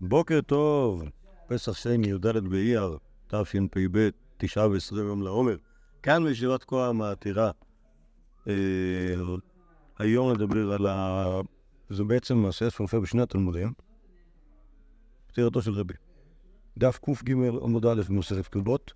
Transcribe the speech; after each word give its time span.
בוקר 0.00 0.40
טוב, 0.40 1.02
פסח 1.46 1.72
שני, 1.72 2.06
י"ד 2.06 2.26
באייר, 2.26 2.98
תשפ"ב, 3.26 4.08
תשעה 4.36 4.68
ועשרים 4.68 5.06
יום 5.06 5.22
לעומר. 5.22 5.56
כאן 6.02 6.24
בישיבת 6.24 6.64
כהר 6.64 6.92
מהעתירה. 6.92 7.50
אה, 8.48 8.54
היום 9.98 10.32
נדבר 10.32 10.72
על 10.72 10.86
ה... 10.86 11.40
זה 11.90 12.04
בעצם 12.04 12.36
מעשה 12.36 12.70
שמופיע 12.70 13.00
בשני 13.00 13.22
התלמודים. 13.22 13.72
פטירתו 15.26 15.62
של 15.62 15.72
רבי. 15.72 15.94
דף 16.78 16.98
קג 16.98 17.32
עמוד 17.32 17.86
א' 17.86 18.02
במסכת 18.08 18.46
כתובות. 18.46 18.92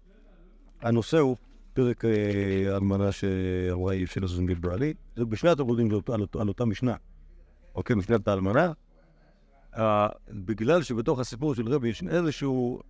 הנושא 0.80 1.18
הוא 1.18 1.36
פרק 1.74 2.04
אה, 2.04 2.76
אלמנה 2.76 3.12
שאמרה 3.12 3.92
היא 3.92 4.06
של 4.06 4.24
הזוזים 4.24 4.48
ליברלי. 4.48 4.94
זה 5.16 5.24
בשני 5.24 5.50
התלמודים 5.50 5.88
על 6.38 6.48
אותה 6.48 6.64
משנה. 6.64 6.94
אוקיי, 7.74 7.96
משנת 7.96 8.28
האלמנה. 8.28 8.72
אה, 9.76 10.08
בגלל 10.28 10.82
שבתוך 10.82 11.18
הסיפור 11.18 11.54
של 11.54 11.68
רבי 11.68 11.88
יש 11.88 12.02
איזשהו, 12.02 12.80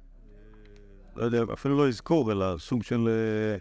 לא 1.16 1.24
יודע, 1.24 1.42
אפילו 1.52 1.78
לא 1.78 1.88
אזכור, 1.88 2.32
אלא 2.32 2.58
סוג 2.58 2.82
של 2.82 3.08
אה, 3.08 3.56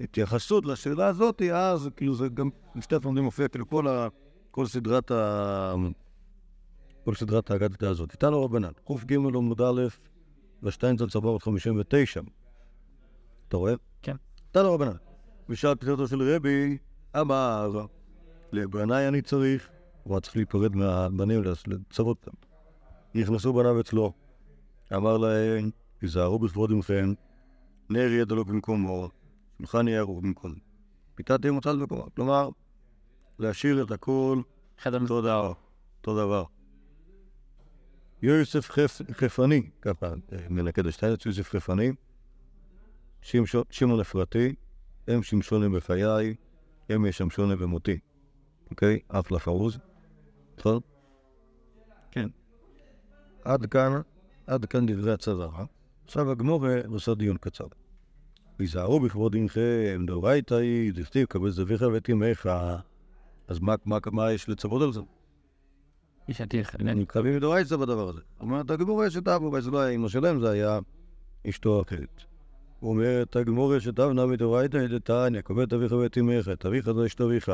התייחסות 0.00 0.66
לשאלה 0.66 1.06
הזאת, 1.06 1.42
אז 1.42 1.88
כאילו 1.96 2.14
זה 2.14 2.28
גם, 2.28 2.50
בשתי 2.76 2.96
התלמודים 2.96 3.24
מופיע 3.24 3.48
כאילו 3.48 3.68
כל, 3.68 3.88
ה, 3.88 4.08
כל 4.50 4.66
סדרת 4.66 5.10
ה... 5.10 5.74
כל 7.04 7.14
סדרת 7.14 7.50
האגדתה 7.50 7.88
הזאת. 7.88 8.12
איתנו 8.12 8.44
רבנן, 8.44 8.72
קג 8.84 9.12
עמוד 9.12 9.60
א' 9.60 9.82
ושטיינזלץ 10.62 11.16
459. 11.16 12.20
אתה 13.48 13.56
רואה? 13.56 13.74
כן. 14.02 14.16
איתנו 14.48 14.72
רבנן. 14.72 14.96
בשעת 15.48 15.80
פטירתו 15.80 16.08
של 16.08 16.34
רבי, 16.34 16.78
אמר, 17.20 17.86
לבנאי 18.52 19.08
אני 19.08 19.22
צריך, 19.22 19.68
הוא 20.04 20.14
היה 20.14 20.20
צריך 20.20 20.36
להיפרד 20.36 20.76
מהבנים, 20.76 21.42
לצוות 21.66 22.26
אותם. 22.26 22.36
נכנסו 23.14 23.52
בניו 23.52 23.80
אצלו, 23.80 24.12
אמר 24.94 25.16
להם, 25.16 25.70
היזהרו 26.00 26.38
בכבוד 26.38 26.70
עמכם, 26.70 27.12
נר 27.90 27.98
יהיה 27.98 28.24
דלוק 28.24 28.48
במקומו, 28.48 29.08
שולחן 29.58 29.88
יהיה 29.88 29.98
ערוך. 29.98 30.22
מיטה 31.18 31.38
תהיה 31.38 31.52
מוצאת 31.52 31.78
במקומו. 31.78 32.06
כלומר, 32.16 32.48
להשאיר 33.38 33.82
את 33.82 33.90
הכל 33.90 34.40
אותו 34.86 35.20
דבר. 35.20 35.52
אותו 35.98 36.16
דבר. 36.16 36.44
יוסף 38.22 38.70
חפני, 39.12 39.70
ככה 39.82 40.14
מלכד 40.50 40.86
השטיינץ, 40.86 41.26
יוסף 41.26 41.48
חפני, 41.48 41.92
שמעון 43.70 44.00
אפרתי, 44.00 44.54
הם 45.08 45.22
שמשונים 45.22 45.72
בחיי, 45.72 46.34
הם 46.88 47.06
ישמשוני 47.06 47.56
במותי. 47.56 47.98
אוקיי? 48.70 48.98
אחלה 49.08 49.38
פרוז. 49.38 49.78
נכון? 50.58 50.80
כן. 52.10 52.28
עד 53.44 53.66
כאן, 53.66 54.00
עד 54.46 54.64
כאן 54.64 54.86
דברי 54.86 55.12
הצבא. 55.12 55.48
עכשיו 56.04 56.30
הגמור 56.30 56.66
עושה 56.88 57.14
דיון 57.14 57.36
קצר. 57.36 57.66
היזהרו 58.58 59.00
בכבוד 59.00 59.36
עמכם, 59.36 60.04
דאורייתא 60.06 60.54
היא, 60.54 60.92
דכתיב 60.92 61.26
קבל 61.26 61.50
זביך 61.50 61.84
ואת 61.92 62.10
אמך. 62.10 62.48
אז 63.48 63.60
מה, 63.60 63.74
מה, 63.84 63.98
מה 64.12 64.32
יש 64.32 64.48
לצוות 64.48 64.82
על 64.82 64.92
זה? 64.92 65.00
ישתיך. 66.28 66.76
חייבים 67.08 67.36
מדאורייתא 67.36 67.76
בדבר 67.76 68.08
הזה. 68.08 68.20
אומרת 68.40 68.70
הגמור 68.70 69.04
יש 69.04 69.16
את 69.16 69.28
אבו, 69.28 69.60
זה 69.60 69.70
לא 69.70 69.78
היה 69.78 69.94
אמא 69.94 70.08
שלהם, 70.08 70.40
זה 70.40 70.50
היה 70.50 70.78
אשתו 71.48 71.82
אחרת. 71.82 72.22
הוא 72.80 72.90
אומר, 72.90 73.22
את 73.22 73.36
הגמור 73.36 73.74
יש 73.74 73.88
את 73.88 74.00
אבו 74.00 74.12
נמי 74.12 74.36
דאורייתא, 74.36 74.86
דתניא, 74.86 75.40
קבל 75.40 75.64
אביך 75.74 75.92
ואת 75.92 76.18
את 76.52 76.66
אביך 76.66 76.92
זה 76.92 77.06
אשת 77.06 77.20
אביך. 77.20 77.52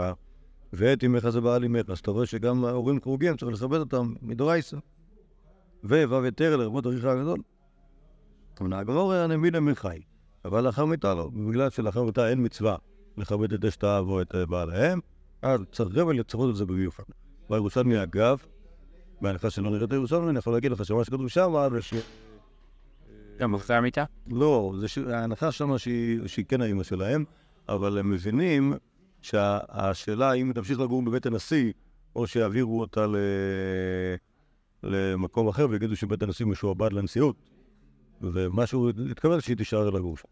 ואת 0.73 1.05
אמך 1.05 1.29
זה 1.29 1.41
בעל 1.41 1.65
אמך, 1.65 1.91
אז 1.91 1.99
אתה 1.99 2.11
רואה 2.11 2.27
שגם 2.27 2.65
ההורים 2.65 3.01
חורגים, 3.01 3.37
צריך 3.37 3.53
לכבד 3.53 3.79
אותם 3.79 4.15
מדורייסה. 4.23 4.77
וו' 5.85 6.23
ותר 6.25 6.57
לרבות 6.57 6.87
אחיך 6.87 7.05
הגדול. 7.05 7.41
אמנה 8.61 8.79
הגמור 8.79 9.13
הנמי 9.13 9.51
למחי, 9.51 10.01
אבל 10.45 10.65
לאחר 10.65 10.85
מיתה 10.85 11.15
לא, 11.15 11.31
ובגלל 11.35 11.71
שלאחר 11.71 12.03
מיתה 12.03 12.29
אין 12.29 12.45
מצווה 12.45 12.77
לכבד 13.17 13.53
את 13.53 13.65
אשת 13.65 13.85
האב 13.85 14.09
או 14.09 14.23
את 14.23 14.35
בעליהם, 14.49 15.01
אז 15.43 15.61
צריך 15.73 15.97
רבל 15.97 16.21
לצפות 16.21 16.51
את 16.51 16.57
זה 16.57 16.67
במיוחד. 16.67 17.05
בירושלמי 17.51 18.03
אגב, 18.03 18.39
בהנחה 19.21 19.51
שלא 19.51 19.71
נראית 19.71 19.93
ירושלמי, 19.93 20.31
אני 20.31 20.39
יכול 20.39 20.53
להגיד 20.53 20.73
לך 20.73 20.85
שמה 20.85 21.05
שכתוב 21.05 21.29
שם. 21.29 21.53
גם 23.39 23.55
אחרי 23.55 23.77
המיטה? 23.77 24.05
לא, 24.31 24.75
ההנחה 25.13 25.53
שמה 25.53 25.79
שהיא 25.79 26.45
כן 26.49 26.61
האימא 26.61 26.83
שלהם, 26.83 27.25
אבל 27.69 27.99
הם 27.99 28.11
מבינים 28.11 28.75
שהשאלה 29.21 30.31
היא 30.31 30.45
תמשיך 30.55 30.81
לגור 30.81 31.03
בבית 31.03 31.27
הנשיא, 31.27 31.73
או 32.17 32.27
שיעבירו 32.27 32.81
אותה 32.81 33.07
ל... 33.07 33.17
למקום 34.83 35.49
אחר 35.49 35.67
ויגידו 35.71 35.97
שבית 35.97 36.23
הנשיא 36.23 36.47
משועבד 36.47 36.93
לנשיאות. 36.93 37.37
ומשהו, 38.21 38.89
התכוון 39.11 39.41
שהיא 39.41 39.57
תישאר 39.57 39.91
לגור 39.91 40.17
שם. 40.17 40.29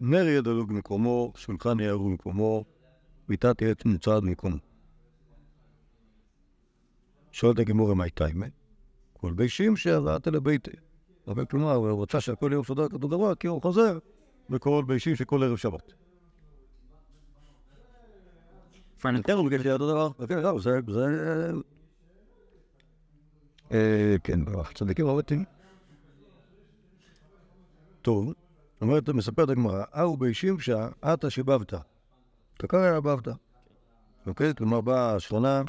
נר 0.00 0.26
יהיה 0.26 0.40
דלוג 0.40 0.68
במקומו, 0.68 1.32
שולחן 1.36 1.80
יהיה 1.80 1.90
ערוב 1.90 2.10
במקומו, 2.10 2.64
מיטה 3.28 3.54
תהיה 3.54 3.74
מוצעת 3.84 4.22
במקומו. 4.22 4.56
שואלת 7.32 7.58
הגמורה 7.58 7.94
מה 7.94 8.04
הייתה 8.04 8.26
אימן? 8.26 8.48
כל 9.12 9.32
בישים 9.32 9.76
שעברת 9.76 10.26
לביתי. 10.26 10.70
אבל 11.28 11.46
כלומר, 11.46 11.74
הוא 11.74 11.90
רוצה 11.90 12.20
שהכל 12.20 12.48
יהיה 12.50 12.60
מסודר 12.60 12.88
כתוב 12.88 13.10
דבר, 13.10 13.34
כי 13.34 13.46
הוא 13.46 13.62
חוזר 13.62 13.98
בכל 14.50 14.84
בישים 14.86 15.16
שכל 15.16 15.42
ערב 15.42 15.56
שבת. 15.56 15.92
כן, 19.02 19.32
הוא 19.32 19.50
ביקש 19.50 19.64
ליד 19.64 19.74
הדבר, 19.74 20.08
כן, 20.28 20.42
זהו, 20.42 20.60
זה... 20.60 21.50
כן, 24.24 24.40
צדיקים 24.74 25.06
רבתים. 25.06 25.44
טוב, 28.02 28.32
אומרת, 28.80 29.08
מספרת 29.08 29.48
הגמרא, 29.48 29.84
אהו 29.98 30.16
בישים 30.16 30.58
שעתה 30.58 31.30
שבבת. 31.30 31.74
תקר 32.58 32.76
היה 32.76 33.00
בבת. 33.00 33.28
אוקיי? 34.26 34.54
כלומר, 34.54 34.80
באה 34.80 35.14
השכונה, 35.14 35.62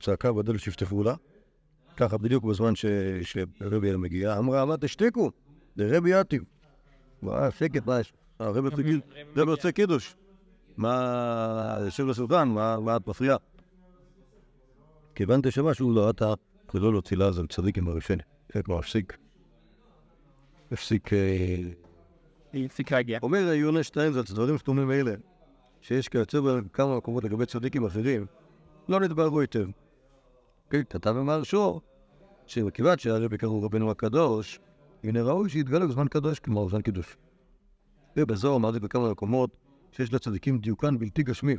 צעקה 0.00 0.32
בדלת 0.32 0.60
שיפתפו 0.60 1.02
לה. 1.02 1.14
ככה 1.98 2.18
בדיוק 2.18 2.44
בזמן 2.44 2.72
שרבי 3.22 3.96
מגיע, 3.96 4.38
אמרה, 4.38 4.64
מה 4.64 4.76
תשתיקו? 4.76 5.30
זה 5.76 5.96
רבי 5.96 6.20
יתיב. 6.20 6.42
וואי, 7.22 7.50
שקט, 7.50 7.86
מה 7.86 8.00
יש? 8.00 8.12
הרבי 8.38 8.68
רוצה 9.36 9.72
קידוש. 9.72 10.16
מה, 10.76 11.76
יושב 11.84 12.06
לסולטן, 12.06 12.48
מה 12.48 12.96
את 12.96 13.06
מפריעה? 13.06 13.36
כיוון 15.14 15.40
שמשהו 15.50 15.92
לא 15.92 16.10
אתה, 16.10 16.34
ולא 16.74 16.92
להוציא 16.92 17.16
לעזר 17.16 17.46
צדיק 17.46 17.78
עם 17.78 17.88
הראשון. 17.88 18.18
זה 18.54 18.62
כבר 18.62 18.78
הפסיק. 18.78 19.18
הפסיק... 20.72 21.10
הפסיק 22.54 22.92
להגיע. 22.92 23.18
אומר 23.22 23.38
יונה 23.38 23.82
שטיינזלץ, 23.82 24.30
דברים 24.30 24.58
סתומים 24.58 24.90
אלה, 24.90 25.14
שיש 25.80 26.08
כיוצא 26.08 26.40
בכמה 26.40 26.96
מקומות 26.96 27.24
לגבי 27.24 27.46
צדיקים 27.46 27.84
אחרים, 27.86 28.26
לא 28.88 29.00
נדברו 29.00 29.40
היטב. 29.40 29.66
כן, 30.70 30.82
כתב 30.90 31.10
במהרשו, 31.10 31.80
שמכיוון 32.48 32.98
שהרבי 32.98 33.38
קראו 33.38 33.62
רבנו 33.62 33.90
הקדוש, 33.90 34.60
הנה 35.04 35.22
ראוי 35.22 35.50
שיתגלה 35.50 35.86
בזמן 35.86 36.08
קדוש, 36.08 36.38
כלומר 36.38 36.64
בזמן 36.64 36.82
קידוש. 36.82 37.16
ובזו 38.16 38.56
אמרתי 38.56 38.80
בכמה 38.80 39.10
מקומות 39.10 39.56
שיש 39.92 40.12
לצדיקים 40.12 40.58
דיוקן 40.58 40.98
בלתי 40.98 41.22
גשמי, 41.22 41.54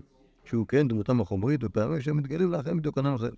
שהוא 0.46 0.68
כן 0.68 0.88
דמותם 0.88 1.22
החומרית, 1.22 1.64
ופעמים 1.64 2.02
שהם 2.02 2.18
מתגלים 2.18 2.52
לאחרים 2.52 2.78
בדיוקנם 2.78 3.16
אחר. 3.16 3.30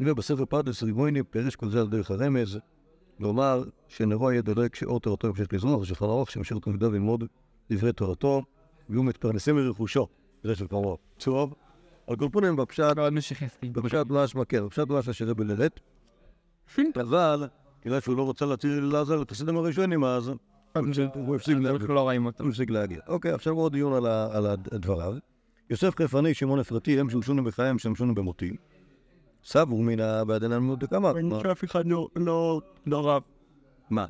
ובספר 0.00 0.44
פרדס 0.44 0.82
רימויני 0.82 1.22
פירש 1.22 1.56
כל 1.56 1.70
זה 1.70 1.80
על 1.80 1.88
דרך 1.88 2.10
הרמז, 2.10 2.58
לומר 3.18 3.64
שנרו 3.88 4.30
יהיה 4.30 4.42
דולק 4.42 4.74
שאור 4.74 5.00
תורתו 5.00 5.28
ימשיך 5.28 5.52
לזרוח, 5.52 5.80
ושולחן 5.80 6.04
ארוך 6.04 6.30
שימשיך 6.30 6.58
תלמידיו 6.58 6.90
ללמוד 6.92 7.24
דברי 7.70 7.92
תורתו, 7.92 8.42
ויהיו 8.88 9.02
מתפרנסים 9.02 9.56
מרכושו. 9.56 10.06
זה 10.44 10.54
של 10.54 10.66
כמובן. 10.66 10.94
טוב. 11.18 11.54
על 12.06 12.16
כל 12.16 12.28
פנים 12.32 12.56
בפשט, 12.56 12.96
בפשט 13.72 14.06
משמע, 14.10 14.44
כן, 14.44 14.66
בפשט 14.66 14.88
משמע 14.88 15.12
שרבי 15.12 15.44
ללט. 15.44 15.80
אבל, 17.00 17.48
כיוון 17.82 18.00
שהוא 18.00 18.16
לא 18.16 18.22
רוצה 18.22 18.46
להציל 18.46 18.84
לעזר 18.84 19.22
את 19.22 19.30
הסדם 19.30 19.56
הראשונים, 19.56 20.04
אז 20.04 20.30
הוא 21.14 21.36
הפסיק 21.36 22.70
להגיע. 22.70 23.00
אוקיי, 23.08 23.32
עכשיו 23.32 23.54
עוד 23.54 23.72
דיון 23.72 23.92
על 24.06 24.46
הדבריו. 24.46 25.14
יוסף 25.70 25.94
חפני, 25.96 26.34
שמעון 26.34 26.60
אפרתי, 26.60 27.00
הם 27.00 27.10
שמשונים 27.10 27.44
בחייהם, 27.44 27.78
שמשונים 27.78 28.14
במותי. 28.14 28.56
סבו 29.44 29.82
מן 29.82 30.26
בעדין 30.26 30.52
אלמוד 30.52 30.80
דקאמר. 30.80 31.12
שאף 31.42 31.64
אחד 31.64 31.86
לא 31.86 32.60
רב. 32.90 33.22
מה? 33.90 34.06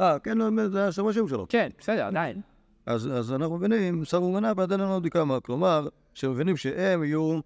אה, 0.00 0.18
כן, 0.18 0.38
זה 0.68 0.88
השמשים 0.88 1.28
שלו. 1.28 1.46
כן, 1.48 1.70
בסדר, 1.78 2.04
עדיין. 2.06 2.40
אז 2.86 3.32
אנחנו 3.32 3.56
מבינים, 3.56 4.04
סבו 4.04 4.32
מנה 4.32 4.54
בעדין 4.54 4.80
אלמוד 4.80 5.06
דקאמר. 5.06 5.40
כלומר, 5.40 5.88
שמבינים 6.14 6.56
שהם 6.56 7.04
יהיו, 7.04 7.40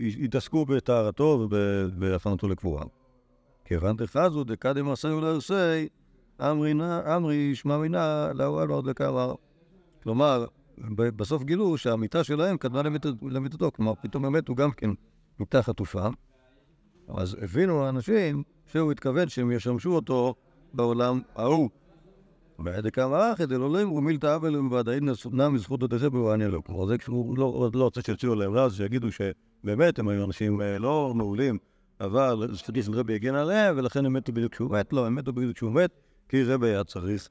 יתעסקו 0.00 0.64
בטהרתו 0.64 1.46
ובהפנתו 1.50 2.48
לקבורה. 2.48 2.84
כיוון 3.64 3.96
דחזו 3.96 4.44
דקדם 4.44 4.90
עשהו 4.90 5.20
לעושי, 5.20 5.88
אמרי 6.40 7.54
שמע 7.54 7.78
מינה 7.78 8.32
לאוהל 8.34 8.70
ועוד 8.70 8.86
לקרר. 8.86 9.34
כלומר, 10.02 10.44
בסוף 10.96 11.42
גילו 11.42 11.78
שהמיטה 11.78 12.24
שלהם 12.24 12.56
קדמה 12.56 12.82
למיט- 12.82 13.06
למיטתו, 13.22 13.72
כלומר, 13.72 13.92
פתאום 14.02 14.24
הם 14.24 14.32
מתו 14.32 14.54
גם 14.54 14.70
כן 14.70 14.90
מיטה 15.40 15.62
חטופה. 15.62 16.08
אז 17.08 17.36
הבינו 17.42 17.84
האנשים 17.84 18.42
שהוא 18.66 18.92
התכוון 18.92 19.28
שהם 19.28 19.50
ישמשו 19.50 19.90
אותו 19.90 20.34
בעולם 20.74 21.20
ההוא. 21.36 21.68
דקאמר 22.60 23.32
אחי 23.32 23.46
דלולים 23.46 23.92
ומילתא 23.92 24.36
אבל 24.36 24.56
ובוודאי 24.56 24.98
נע 25.32 25.48
מזכות 25.48 25.82
הדרך 25.82 26.02
בואניה 26.02 26.48
לו. 26.48 26.64
כלומר, 26.64 26.86
זה 26.86 26.98
כשהוא 26.98 27.38
לא 27.38 27.70
לא 27.74 27.84
רוצה 27.84 28.00
שיוציאו 28.02 28.34
להם 28.34 28.52
רז, 28.52 28.76
שיגידו 28.76 29.08
שבאמת 29.12 29.98
הם 29.98 30.08
היו 30.08 30.24
אנשים 30.24 30.60
אה, 30.60 30.78
לא 30.78 31.12
מעולים, 31.14 31.58
אבל 32.00 32.48
של 32.82 32.94
רבי 32.94 33.14
הגן 33.14 33.34
עליהם, 33.34 33.74
ולכן 33.78 34.06
הם 34.06 34.12
מתו 34.12 34.32
בדיוק 34.32 34.52
כשהוא 34.52 34.70
מת. 34.70 34.92
לא, 34.92 35.06
הם 35.06 35.14
מתו 35.14 35.32
בדיוק 35.32 35.56
כשהוא 35.56 35.72
מת, 35.72 35.90
כי 36.28 36.44
רבי 36.44 36.66
היה 36.66 36.84
צריך 36.84 37.28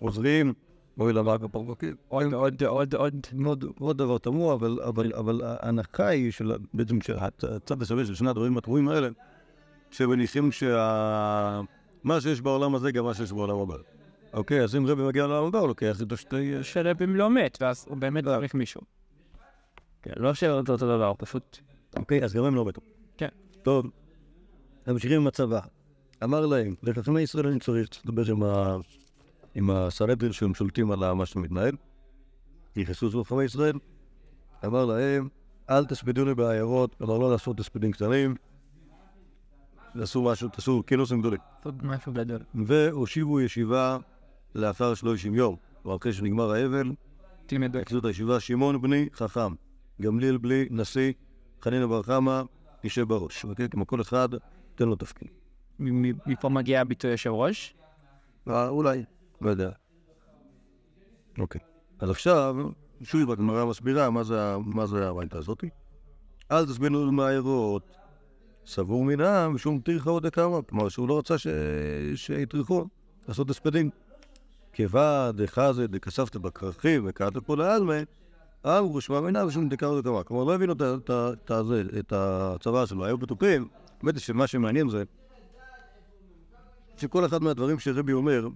עוזרים, 0.00 0.52
אוי 1.00 1.12
למאג 1.12 1.44
הפרבוקים. 1.44 1.94
עוד, 2.08 2.32
עוד, 2.32 2.62
עוד, 2.62 2.94
עוד. 2.94 3.26
עוד, 3.78 3.98
דבר 3.98 4.18
תמוה, 4.18 4.54
אבל, 4.54 5.40
ההנחה 5.44 6.06
היא 6.06 6.32
של, 6.32 6.52
בעצם 6.74 7.00
שהצד 7.00 7.82
השווה 7.82 8.04
של 8.04 8.14
שני 8.14 8.30
הדברים 8.30 8.58
התמוהים 8.58 8.88
האלה, 8.88 9.08
שמניחים 9.90 10.52
שה... 10.52 11.60
מה 12.04 12.20
שיש 12.20 12.40
בעולם 12.40 12.74
הזה 12.74 12.92
גם 12.92 13.04
מה 13.04 13.14
שיש 13.14 13.32
בעולם 13.32 13.58
הבא. 13.58 13.97
אוקיי, 14.32 14.62
אז 14.62 14.76
אם 14.76 14.86
רבי 14.86 15.02
מגיע 15.02 15.24
הבא, 15.24 15.58
הוא 15.58 15.68
לוקח 15.68 16.00
איתו 16.00 16.16
שתי... 16.16 16.64
שרבים 16.64 17.16
לא 17.16 17.30
מת, 17.30 17.58
ואז 17.60 17.86
הוא 17.88 17.96
באמת 17.96 18.24
צריך 18.24 18.54
מישהו. 18.54 18.80
כן, 20.02 20.12
לא 20.16 20.34
שאותו 20.34 20.72
אותו 20.72 20.86
דבר, 20.86 21.12
פשוט... 21.18 21.58
אוקיי, 21.96 22.24
אז 22.24 22.34
גם 22.34 22.44
הם 22.44 22.54
לא 22.54 22.64
מתו. 22.64 22.80
כן. 23.16 23.28
טוב, 23.62 23.86
ממשיכים 24.86 25.20
עם 25.20 25.26
הצבא. 25.26 25.60
אמר 26.24 26.46
להם, 26.46 26.74
לחכמי 26.82 27.20
ישראל 27.20 27.46
אני 27.46 27.60
צריך 27.60 27.88
לדבר 28.04 28.30
עם, 28.30 28.42
ה... 28.42 28.76
עם 29.54 29.70
הסנהדרין 29.70 30.32
שהם 30.32 30.54
שולטים 30.54 30.90
על 30.90 31.12
מה 31.12 31.26
שמתנהל. 31.26 31.76
נכנסו 32.76 33.08
זו 33.08 33.24
חכמי 33.24 33.44
ישראל, 33.44 33.78
אמר 34.64 34.84
להם, 34.84 35.28
אל 35.70 35.84
תספידוני 35.84 36.34
בעיירות, 36.34 36.94
כלומר 36.94 37.18
לא 37.18 37.30
לעשות 37.30 37.60
הספדים 37.60 37.92
קטנים, 37.92 38.34
תעשו 39.92 40.22
משהו, 40.22 40.48
תעשו 40.48 40.82
כינוסים 40.86 41.20
גדולים. 41.20 41.40
עוד 41.64 41.84
משהו 41.84 42.12
גדול. 42.12 42.40
והושיבו 42.54 43.40
ישיבה 43.40 43.98
לאחר 44.58 44.94
שלושים 44.94 45.34
יום, 45.34 45.56
או 45.84 45.96
אחרי 45.96 46.12
שנגמר 46.12 46.50
האבל, 46.50 46.92
תלמדו. 47.46 47.78
את 47.78 48.04
הישיבה, 48.04 48.40
שמעון 48.40 48.82
בני 48.82 49.08
חכם, 49.14 49.52
גמליאל 50.02 50.36
בלי 50.36 50.66
נשיא, 50.70 51.12
חנינא 51.62 51.86
בר 51.86 52.02
חמא, 52.02 52.42
ישב 52.84 53.02
בראש. 53.08 53.44
אוקיי? 53.44 53.68
כמו 53.68 53.86
כל 53.86 54.00
אחד, 54.00 54.28
תן 54.74 54.88
לו 54.88 54.96
תפקיד. 54.96 55.28
מפה 55.78 56.48
מגיע 56.48 56.80
הביטוי 56.80 57.10
יושב 57.10 57.30
ראש? 57.30 57.74
אה, 58.48 58.68
אולי, 58.68 59.04
לא 59.40 59.50
יודע. 59.50 59.70
אוקיי. 61.38 61.60
אז 61.98 62.10
עכשיו, 62.10 62.56
שוב 63.02 63.30
הגמרא 63.30 63.64
מסבירה 63.64 64.10
מה 64.10 64.24
זה, 64.24 64.42
ה- 64.42 64.58
מה 64.58 64.86
זה 64.86 65.08
הברייתא 65.08 65.36
הזאתי. 65.36 65.68
אל 66.50 66.64
תזמינו 66.64 67.12
מהעיירות. 67.12 67.82
סבור 68.66 69.04
מן 69.04 69.20
העם 69.20 69.54
משום 69.54 69.80
טרחה 69.80 70.10
עוד 70.10 70.26
דקאמר. 70.26 70.60
כלומר, 70.68 70.88
שהוא 70.88 71.08
לא 71.08 71.18
רצה. 71.18 71.34
שיטרחו 72.14 72.84
לעשות 73.28 73.50
הספדים. 73.50 73.90
כיבד, 74.78 75.32
דחזה, 75.36 75.86
דכספת 75.86 76.36
בכרכים 76.36 77.04
וקראת 77.06 77.36
פה 77.36 77.56
לעלמה, 77.56 77.94
אמרו 78.66 79.00
שמע 79.00 79.20
מינה 79.20 79.46
ושום 79.46 79.68
דקה 79.68 79.86
עוד 79.86 80.00
דקאמר. 80.04 80.22
כלומר, 80.24 80.44
לא 80.44 80.54
הבינו 80.54 80.74
את 81.98 82.12
הצבא 82.12 82.86
שלו, 82.86 83.04
היו 83.04 83.18
בטוחים. 83.18 83.68
האמת 84.02 84.14
היא 84.14 84.20
שמה 84.20 84.46
שמעניין 84.46 84.88
זה 84.88 85.02
שכל 86.96 87.26
אחד 87.26 87.42
מהדברים 87.42 87.78
שרבי 87.78 88.12
אומר, 88.12 88.48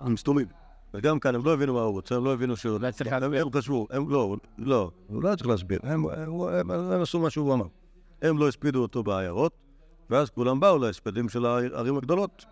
הם 0.00 0.16
סתומים. 0.16 0.46
וגם 0.94 1.20
כאן 1.20 1.34
הם 1.34 1.44
לא 1.44 1.52
הבינו 1.52 1.74
מה 1.74 1.80
הוא 1.80 1.92
רוצה, 1.92 2.16
הם 2.16 2.24
לא 2.24 2.32
הבינו 2.32 2.56
שהוא... 2.56 2.72
אולי 2.76 2.92
צריך 2.92 3.12
להסביר. 3.12 3.42
הם 3.42 3.52
חשבו, 3.52 3.86
הם 3.90 4.10
לא, 4.10 4.36
לא, 4.58 4.90
הוא 5.06 5.22
לא 5.22 5.36
צריך 5.36 5.48
להסביר, 5.48 5.78
הם- 5.82 6.04
עשו 7.02 7.18
מה 7.20 7.30
שהוא 7.30 7.54
אמר. 7.54 7.66
הם 8.22 8.38
לא 8.38 8.48
הספידו 8.48 8.82
אותו 8.82 9.02
בעיירות, 9.02 9.52
ואז 10.10 10.30
כולם 10.30 10.60
באו 10.60 10.78
להספדים 10.78 11.28
של 11.28 11.46
הערים 11.46 11.96
הגדולות, 11.96 12.44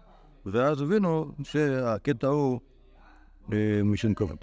ואז 0.46 0.82
הבינו 0.82 1.32
שהקטע 1.42 2.26
הוא 2.26 2.60
משום 3.84 4.14
כבוד. 4.14 4.38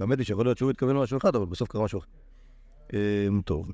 האמת 0.00 0.18
היא 0.18 0.26
שיכול 0.26 0.44
להיות 0.44 0.58
שהוא 0.58 0.70
התכוון 0.70 0.96
למשהו 0.96 1.18
אחד, 1.18 1.36
אבל 1.36 1.44
בסוף 1.44 1.68
קרה 1.68 1.84
משהו 1.84 1.98
אחר. 1.98 2.08
אה, 2.94 3.28
טוב. 3.44 3.72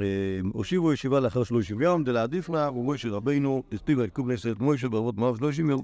אה, 0.00 0.06
הושיבו 0.52 0.92
ישיבה 0.92 1.20
לאחר 1.20 1.44
שלושים 1.44 1.80
יום, 1.80 2.04
דלעדיף 2.04 2.48
לה, 2.48 2.70
ומוישה 2.70 3.08
רבינו, 3.08 3.62
הספיק 3.72 3.98
ויקום 3.98 4.30
לעשרת 4.30 4.60
מוישה 4.60 4.88
בערבות 4.88 5.16
מואב 5.16 5.36
שלושים 5.36 5.70
יום. 5.70 5.82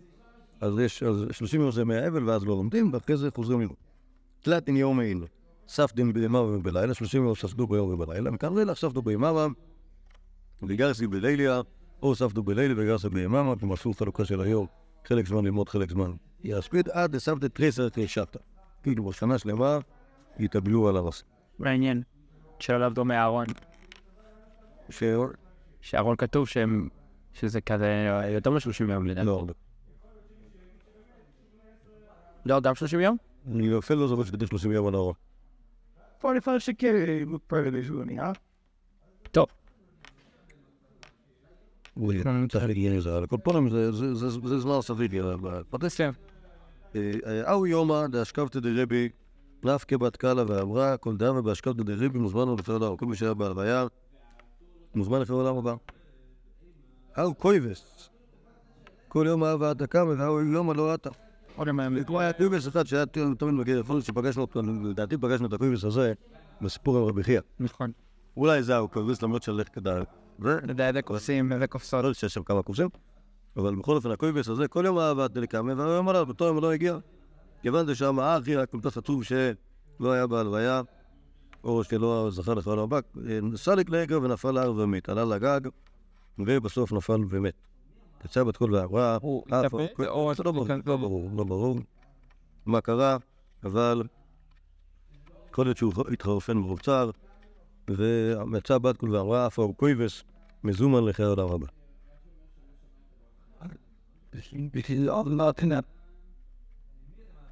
אז 0.61 0.79
יש, 0.79 1.03
אז 1.03 1.25
שלושים 1.31 1.61
יום 1.61 1.71
זה 1.71 1.85
מהאבל, 1.85 2.29
ואז 2.29 2.45
לא 2.45 2.57
לומדים, 2.57 2.91
ואחרי 2.93 3.17
זה 3.17 3.31
חוזרים 3.31 3.61
ללמוד. 3.61 3.77
תלתין 4.41 4.77
יום 4.77 5.01
אין, 5.01 5.25
ספדין 5.69 6.13
ביממה 6.13 6.41
ובלילה, 6.41 6.95
שלושים 6.95 7.25
יום 7.25 7.35
ספדו 7.35 7.67
ביום 7.67 7.91
ובלילה, 7.91 8.31
מכאן 8.31 8.53
ואילך 8.53 8.79
ספדו 8.79 9.03
ביממה, 9.03 9.47
וגרסי 10.63 11.07
בליליה, 11.07 11.61
או 12.03 12.15
ספדו 12.15 12.43
בלילה 12.43 12.75
וגרסי 12.77 13.09
ביממה, 13.09 13.55
כלומר 13.59 13.75
עשו 13.75 13.93
חלוקה 13.93 14.25
של 14.25 14.41
היום, 14.41 14.67
חלק 15.05 15.27
זמן 15.27 15.45
ללמוד, 15.45 15.69
חלק 15.69 15.91
זמן 15.91 16.13
יספיד, 16.45 16.89
עד 16.89 17.15
לספדא 17.15 17.49
תריסר 17.49 17.89
תשעתא. 17.93 18.39
כאילו 18.83 19.05
בשנה 19.05 19.39
שלמה 19.39 19.79
יתאבלו 20.39 20.89
על 20.89 20.97
הרס. 20.97 21.23
מעניין. 21.59 22.03
שעליו 22.59 22.93
דומה 22.95 23.15
אהרון. 23.15 23.47
ש... 24.91 25.03
שאהרון 25.81 26.17
כתוב 26.17 26.49
שהם... 26.49 26.89
שזה 27.33 27.61
כזה 27.61 28.09
יותר 28.35 28.51
מ-30 28.51 28.91
יום 28.93 29.07
לדעתי. 29.07 29.27
לא, 29.27 29.47
לא, 32.45 32.61
גם 32.61 32.75
30 32.75 33.01
יום? 33.01 33.17
אני 33.47 33.79
אפילו 33.79 34.01
לא 34.01 34.09
זוכר 34.09 34.25
שתדעי 34.25 34.47
שלושים 34.47 34.73
יום 34.73 34.87
על 34.87 34.95
האור. 34.95 35.15
פה 36.19 36.35
לפעמים 36.35 36.61
שכן, 36.61 36.95
אה? 38.19 38.33
טוב. 39.31 39.47
צריך 39.49 39.59
להגיע 40.31 40.59
לזה, 40.61 41.69
על 41.73 41.80
כל 43.27 43.37
פנים 43.45 43.69
זה- 43.71 43.91
זמן 44.59 44.81
סביר. 44.81 45.37
בסדר. 45.73 46.11
אהו 47.27 47.67
יומא 47.67 48.07
דאשכבתא 48.07 48.61
דרבי 48.61 49.09
נפקא 49.65 49.97
בת 49.97 50.17
קלה 50.17 50.45
ואמרה 50.49 50.97
כל 50.97 51.17
דמה 51.17 51.43
באשכבתא 51.43 51.83
דרבי 51.83 52.19
מוזמן 52.19 52.47
לו 52.47 52.57
לפני 52.57 52.75
העולם. 52.75 52.97
כל 52.97 53.07
מי 53.07 53.17
שהיה 53.17 53.35
בהלוויה 53.35 53.87
מוזמן 54.95 55.21
לפני 55.21 55.37
העולם 55.37 55.57
הבא. 55.57 55.75
אהו 57.19 57.35
קויבס 57.35 58.11
כל 59.09 59.25
יום 59.29 59.45
אהבה 59.45 59.71
אתה 59.73 59.87
קמה 59.87 60.11
ואהו 60.19 60.41
יומא 60.41 60.73
לא 60.73 60.95
אתה. 60.95 61.11
עוד 61.57 61.69
יום 61.69 62.05
כמו 62.05 62.21
היה 62.21 62.33
קויבס 62.33 62.69
אחד 62.69 62.87
שהיה 62.87 63.07
תמיד 63.07 63.43
מגיע, 63.55 63.77
להיות 63.95 64.05
שפגשנו 64.05 64.43
אותו, 64.43 64.63
לדעתי 64.85 65.17
פגשנו 65.19 65.47
את 65.47 65.53
הקויבס 65.53 65.85
הזה 65.85 66.13
בסיפור 66.61 66.99
עם 66.99 67.05
רבי 67.05 67.23
חייא. 67.23 67.41
נכון. 67.61 67.93
אולי 68.37 68.63
זה 68.63 68.79
הקויבס 68.79 69.23
למרות 69.23 69.43
שהלך 69.43 69.69
כדאי. 69.73 70.03
יודע, 70.49 70.93
זה 70.93 71.03
כוסים 71.03 71.53
וזה 71.57 71.67
קופסאות. 71.67 72.05
לא 72.05 72.13
שיש 72.15 72.35
שם 72.35 72.43
כמה 72.43 72.63
קורסים, 72.63 72.89
אבל 73.57 73.75
בכל 73.75 73.97
אופן 73.97 74.11
הקויבס 74.11 74.49
הזה, 74.49 74.69
כל 74.69 74.83
יום 74.87 74.99
אהבה 74.99 75.29
דלקאמה, 75.29 75.73
והיום 75.77 76.09
עליו, 76.09 76.27
באותו 76.27 76.45
יום 76.45 76.57
הוא 76.57 76.63
לא 76.63 76.73
הגיע. 76.73 76.99
כיוון 77.63 77.95
ששם 77.95 78.19
האחי 78.19 78.57
היה 78.57 78.67
כל 78.67 78.79
כך 78.83 78.97
עצוב 78.97 79.25
שלא 79.25 80.13
היה 80.13 80.27
בהלוויה, 80.27 80.83
או 81.65 81.85
שלא 81.85 82.29
זכה 82.31 82.55
לכלל 82.55 82.79
הבא, 82.79 82.99
סליק 83.57 83.91
לעגר 83.91 84.23
ונפל 84.23 84.51
להר 84.51 84.73
ומת, 84.77 85.09
עלה 85.09 85.25
לגג, 85.25 85.61
ובסוף 86.39 86.93
נפל 86.93 87.21
ומת. 87.29 87.55
יצא 88.25 88.45
בת 88.45 88.57
קול 88.57 88.75
ואמרה, 88.75 89.19
הוא 89.23 89.45
"אה, 89.53 89.61
התאבד, 89.61 89.87
או- 90.07 90.33
לא 90.45 90.53
ברור, 90.53 90.67
לא 90.87 90.97
ברור, 90.97 91.31
לא 91.37 91.45
ברור 91.45 91.79
מה 92.67 92.81
קרה, 92.81 93.17
אבל 93.65 94.03
יכול 95.51 95.67
להיות 95.67 95.77
שהוא 95.77 95.93
התחרפן 96.13 96.57
מרוב 96.57 96.81
צער, 96.81 97.11
ויצא 97.91 98.79
בת 98.79 98.97
קול 98.97 99.17
ואמרה, 99.17 99.47
אף 99.47 99.59
הוא 99.59 99.75
קויבס, 99.77 100.25
מזומן 100.65 101.05
לחיי 101.05 101.25
העולם 101.25 101.49
הבא. 101.53 101.67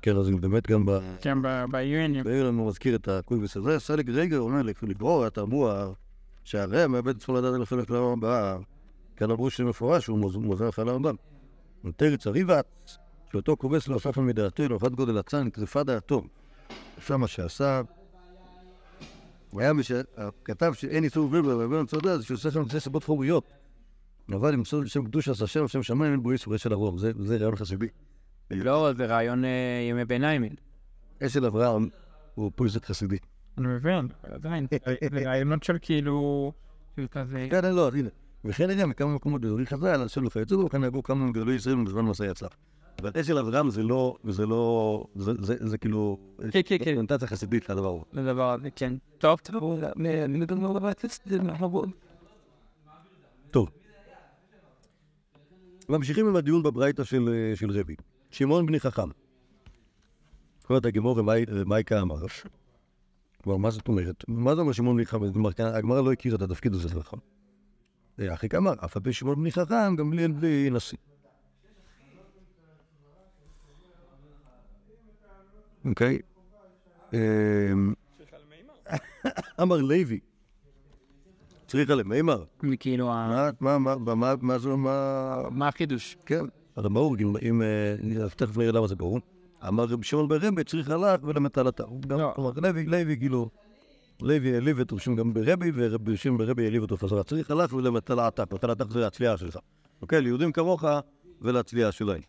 כן, 0.03 0.17
אז 0.17 0.31
באמת 0.41 0.67
גם 0.71 0.87
ב... 0.87 0.91
כן, 1.21 1.43
ב- 1.43 1.65
בעיונים. 1.71 2.25
בעיר 2.25 2.47
לנו 2.49 2.67
מזכיר 2.67 2.97
את 2.97 3.09
הקויבס 3.09 3.57
הזה, 3.57 3.79
סליק 3.79 4.09
רגר 4.09 4.39
אומר 4.39 4.63
לקרוא 4.83 5.27
את 5.27 5.39
המוח, 5.39 5.89
שהרי 6.45 6.87
מאבד 6.87 7.17
עצמו 7.17 7.35
לדעת 7.35 7.61
החלק 7.63 7.91
לעולם 7.91 8.19
הבא, 8.19 8.59
כאן 9.17 9.31
אמרו 9.31 9.51
שמפורש 9.51 10.05
שהוא 10.05 10.19
מוז- 10.19 10.37
מוזר 10.37 10.69
לעולם 10.79 11.07
הבא. 11.07 11.11
תרץ 11.97 12.27
הריבת, 12.27 12.97
שאותו 13.33 13.57
כובס 13.57 13.89
לא 13.89 13.99
על 14.19 14.25
מדעתו, 14.25 14.69
לאחד 14.69 14.95
גודל 14.95 15.19
הצאן, 15.19 15.47
נטרפה 15.47 15.83
דעתו. 15.83 16.23
עשה 16.97 17.17
מה 17.17 17.27
שעשה. 17.27 17.83
הוא 19.51 19.61
היה 19.61 19.73
מש... 19.73 19.93
כתב 20.45 20.73
שאין 20.73 21.05
איסור 21.05 21.33
וילבר, 21.33 21.65
אבל 21.65 21.77
אני 21.77 21.87
יודע, 21.93 22.17
זה 22.17 22.25
שהוא 22.25 22.35
עושה 22.35 22.51
שם 22.51 22.69
שתי 22.69 22.81
סיבות 22.81 23.05
חומריות. 23.05 23.45
אבל 24.29 24.53
למסור 24.53 24.83
לשם 24.83 25.05
קדוש 25.05 25.29
עשה 25.29 25.47
שם, 25.47 25.69
שם 25.69 25.83
שמיים, 25.83 26.13
אין 26.13 26.23
בו 26.23 26.31
איסור 26.31 26.57
של 26.57 26.73
הרוב. 26.73 26.99
זה 26.99 27.13
זה 27.19 27.37
רעיון 27.37 27.57
חסידי. 27.57 27.87
לא, 28.51 28.93
זה 28.97 29.07
רעיון 29.07 29.45
אה, 29.45 29.87
ימי 29.91 30.05
ביניים. 30.05 30.45
אשל 31.23 31.45
אברהם 31.45 31.89
הוא 32.35 32.53
פויזק 32.55 32.85
חסידי. 32.85 33.19
אני 33.59 33.67
מבין, 33.67 34.09
עדיין. 34.23 34.67
זה 35.15 35.21
רעיונות 35.27 35.63
של 35.63 35.77
כאילו... 35.81 36.53
של 36.97 37.07
כזה... 37.11 37.49
כן, 37.51 37.75
לא, 37.75 37.91
הנה. 37.95 38.09
וכן 38.45 38.71
הגיע 38.71 38.87
מכמה 38.87 39.15
מקומות 39.15 39.41
בדברי 39.41 39.67
חז"ל, 39.67 39.87
על 39.87 40.09
שלוחי 40.09 40.41
יצאו, 40.41 40.65
וכאן 40.65 40.81
נהגו 40.81 41.03
כמה 41.03 41.27
מגדולי 41.27 41.55
ישראל 41.55 41.85
בזמן 41.85 42.05
מסע 42.05 42.27
יצא. 42.27 42.47
אבל 42.99 43.11
אש 43.21 43.27
של 43.27 43.39
אברהם 43.39 43.71
זה 43.71 43.83
לא, 43.83 44.17
זה 44.29 44.47
לא, 44.47 45.05
זה- 45.17 45.79
כאילו... 45.79 46.19
כן, 46.51 46.61
כן, 46.67 46.77
כן. 46.79 46.91
אוריינטציה 46.91 47.29
חסידית 47.29 47.71
לדבר 47.71 47.89
הזה. 47.89 48.21
לדבר 48.23 48.53
הזה, 48.53 48.71
כן. 48.71 48.95
טוב, 49.19 49.39
טוב, 49.39 49.81
אני 49.97 50.39
מדבר 50.39 50.67
על 50.67 50.83
זה, 50.83 51.09
טוב. 53.51 53.69
ממשיכים 55.89 56.29
עם 56.29 56.37
הדיון 56.37 56.63
בברייתא 56.63 57.05
של, 57.05 57.29
רבי. 57.71 57.95
שמעון 58.31 58.67
בני 58.67 58.81
חכם. 58.81 59.09
אומרת 60.71 60.87
הגמור 60.87 61.21
ומייקה 61.49 62.01
אמר. 62.01 62.17
כלומר, 63.43 63.59
מה 63.59 63.71
זאת 63.71 63.89
אומרת? 63.89 64.25
מה 64.29 64.55
זה 64.55 64.61
אומר 64.61 64.73
שמעון 64.73 64.97
בני 64.97 65.07
חכם? 65.07 65.33
כלומר, 65.33 65.51
הגמרא 65.59 66.01
לא 66.01 66.13
הכירה 66.13 66.37
את 66.37 66.43
התפקיד 66.43 66.75
הזה. 66.75 66.89
אה, 68.21 68.35
אחי 68.35 68.49
אמר, 68.57 68.73
אף 68.85 68.97
על 68.97 69.03
פי 69.03 69.13
שמעון 69.13 69.37
בני 69.37 69.53
חכם, 69.53 69.97
גם 69.97 70.11
בלי 70.11 70.71
נשיא. 70.71 70.99
אוקיי? 75.85 76.19
אמ, 77.15 77.95
אמר 79.63 79.77
לוי. 79.77 80.21
צריכה 81.67 81.95
למימר. 81.95 82.45
כאילו, 82.81 83.13
ה- 83.13 83.51
מה, 83.61 83.79
מה, 83.79 83.97
מה, 84.15 84.35
מה, 84.41 84.59
זה, 84.59 84.69
מה... 84.69 85.43
מה 85.51 85.69
החידוש? 85.69 86.17
כן. 86.27 86.45
הרי 86.77 86.89
ברור, 86.89 87.17
אם, 87.21 87.33
אם, 87.49 87.63
אה, 87.63 88.29
תכף 88.37 88.57
נראה 88.57 88.73
למה 88.73 88.87
זה 88.87 88.97
ברור. 88.97 89.19
אמר 89.69 89.85
רבי 89.85 90.05
שמעון 90.05 90.29
ברבי 90.29 90.65
צריך 90.65 90.91
הלך 90.91 91.21
ולמת 91.25 91.59
על 91.59 91.69
אתר. 91.69 91.87
גם, 92.07 92.19
לא. 92.19 92.33
כלומר, 92.35 92.51
לוי, 92.57 92.87
לוי, 92.87 93.17
כאילו, 93.19 93.51
לוי 94.23 94.55
העליב 94.55 94.81
את 94.81 94.93
רבי 94.93 95.01
שמעון 95.01 95.19
גם 95.19 95.35
ברבי, 95.35 95.71
ורבי 95.75 96.17
שמעון 96.17 96.39
ברבי 96.39 96.65
העליב 96.65 96.83
אותו 96.83 96.97
חזרה. 96.97 97.25
צריך 97.25 97.51
הלך 97.51 97.73
ולמת 97.73 98.11
על 98.11 98.19
האתר. 98.19 98.45
מת 98.53 98.65
על 98.65 98.71
האתר 98.71 98.89
זה 98.91 99.07
הצליעה 99.07 99.37
שלך. 99.37 99.59
אוקיי? 100.03 100.21
ליהודים 100.21 100.53
כמוך 100.53 100.85
ולהצליעה 101.41 101.93
שלהם. 101.93 102.21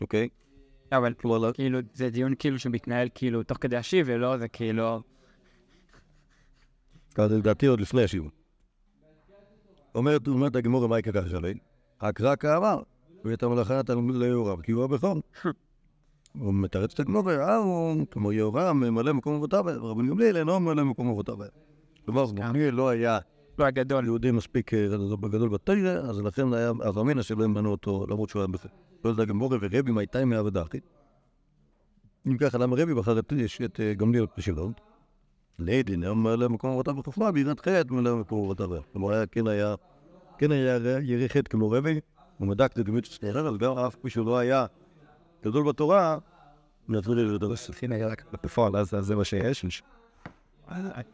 אוקיי? 0.00 0.28
אבל 0.92 1.14
כלומר, 1.14 1.52
כאילו, 1.52 1.78
זה 1.94 2.10
דיון 2.10 2.34
כאילו 2.38 2.58
שמתנהל 2.58 3.08
כאילו 3.14 3.42
תוך 3.42 3.58
כדי 3.60 3.76
השיב, 3.76 4.06
ולא 4.10 4.38
זה 4.38 4.48
כאילו... 4.48 5.00
לדעתי 7.18 7.66
עוד 7.66 7.80
לפני 7.80 8.04
השיעור. 8.04 8.28
אומרת, 9.94 10.28
אומרת 10.28 10.56
הגמור 10.56 10.86
מה 10.86 10.98
יקרה 10.98 11.28
שלי? 11.28 11.54
הקרא 12.00 12.36
כאמר, 12.36 12.82
ואת 13.24 13.42
המלאכה 13.42 13.78
נתן 13.78 14.08
ליהורם, 14.14 14.62
כי 14.62 14.72
הוא 14.72 14.84
הבכור. 14.84 15.22
הוא 16.38 16.54
מתרץ 16.54 16.92
את 16.92 17.00
הגמור, 17.00 17.30
אהרון, 17.30 18.04
כמו 18.04 18.32
יהורם, 18.32 18.80
ממלא 18.80 19.12
מקום 19.12 19.34
אבותיו, 19.34 19.64
רבן 19.66 20.08
גמליאל 20.08 20.36
אינו 20.36 20.60
ממלא 20.60 20.84
מקום 20.84 21.08
אבותיו. 21.08 21.36
כלומר, 22.04 22.32
גמליאל 22.34 22.74
לא 22.74 22.88
היה 22.88 23.18
לא 23.58 23.64
הגדול. 23.64 24.04
יהודי 24.04 24.30
מספיק 24.30 24.74
אה, 24.74 24.88
בגדול 25.20 25.48
בתרא, 25.48 25.90
אז 25.90 26.20
לכן 26.20 26.52
היה 26.52 26.70
אב 26.70 26.98
אמינא 26.98 27.22
שלא 27.22 27.44
ימנו 27.44 27.70
אותו, 27.70 28.06
למרות 28.08 28.28
שהוא 28.28 28.40
היה 28.40 28.46
בכור. 28.46 28.70
לא 29.06 29.10
יודע 29.10 29.24
גמור 29.24 29.52
ורבי 29.52 29.92
מייתאי 29.92 30.24
מעבדה 30.24 30.62
אחי. 30.62 30.78
אם 32.26 32.36
ככה, 32.38 32.58
למה 32.58 32.76
רבי 32.76 32.94
בחר 32.94 33.18
את 33.18 33.32
את, 33.64 33.80
אה, 33.80 33.94
גמליאל 33.94 34.26
בשלום? 34.38 34.72
לידין 35.58 36.02
היה 36.02 36.12
ממלא 36.14 36.48
מקום 36.48 36.70
אבותיו 36.70 36.94
בחוכמה, 36.94 37.32
בירת 37.32 37.60
חטא 37.60 37.84
ממלא 37.90 38.16
מקום 38.16 38.44
אבותיו. 38.44 38.68
כלומר, 38.92 39.12
היה- 39.12 39.26
כן 39.26 39.46
היה, 39.46 39.74
כן 40.38 40.52
היה 40.52 40.78
ירי 41.02 41.28
חטא 41.28 41.50
כמו 41.50 41.70
רבי, 41.70 42.00
הוא 42.38 42.48
מדק 42.48 42.72
את 42.72 42.78
הדמות 42.78 43.04
של 43.04 43.12
סטרר, 43.12 43.48
אבל 43.48 43.58
גם 43.58 43.78
אף 43.78 43.96
מי 44.04 44.10
שהוא 44.10 44.26
לא 44.26 44.38
היה 44.38 44.66
גדול 45.44 45.68
בתורה, 45.68 46.18
נתנו 46.88 47.14
לי 47.14 47.24
לדבר 47.24 47.56
סלחין 47.56 47.92
היה 47.92 48.06
רק 48.08 48.24
בפועל, 48.32 48.76
אז 48.76 48.94
אז 48.94 49.06
זה 49.06 49.16
מה 49.16 49.24
שיש. 49.24 49.82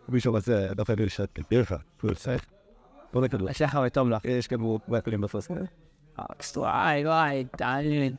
מישהו 0.08 0.32
רוצה, 0.32 0.68
דווקא 0.74 0.92
אני 0.92 1.06
לשת 1.06 1.28
כדרך, 1.34 1.72
הוא 2.02 2.14
צריך. 2.14 2.46
בוא 3.12 3.22
נקדו. 3.22 3.48
השחר 3.48 3.82
וטוב 3.86 4.10
לך. 4.10 4.24
יש 4.24 4.46
כמו 4.46 4.78
ואפלים 4.88 5.20
בפרס. 6.18 6.56
וואי, 6.56 7.06
וואי, 7.06 7.44
תעניין. 7.56 8.16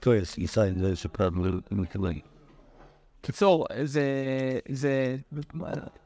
טוב, 0.00 0.14
יש 0.14 0.38
ישראל, 0.38 0.78
זה 0.78 0.96
שפעם 0.96 1.62
מתקלג. 1.70 2.18
קיצור, 3.20 3.66
זה... 3.84 4.04
זה... 4.68 5.16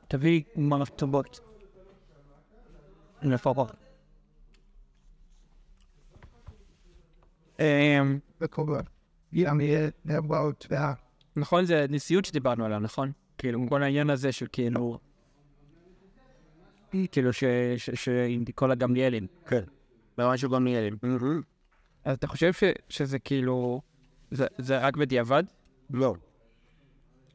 תביא 0.08 0.42
מרף 0.56 0.88
טובות. 0.88 1.40
לפחות. 3.23 3.76
נכון, 11.37 11.64
זה 11.64 11.87
נשיאות 11.88 12.25
שדיברנו 12.25 12.64
עליו, 12.64 12.78
נכון? 12.78 13.12
כאילו, 13.38 13.61
כל 13.68 13.82
העניין 13.82 14.11
הזה 14.11 14.32
של 14.32 14.46
כאילו... 14.52 14.99
כאילו, 17.12 17.32
ש... 17.32 17.44
ש... 17.76 17.90
ש... 17.94 18.08
עם 18.08 18.44
כל 18.54 18.70
הגמליאלים. 18.70 19.26
כן. 19.46 19.62
ברמה 20.18 20.37
של 20.37 20.49
גמליאלים. 20.49 20.97
אז 22.04 22.16
אתה 22.16 22.26
חושב 22.26 22.52
ש... 22.52 22.64
שזה 22.88 23.18
כאילו... 23.18 23.80
זה, 24.30 24.47
זה 24.59 24.78
רק 24.78 24.97
בדיעבד? 24.97 25.44
לא. 25.90 26.14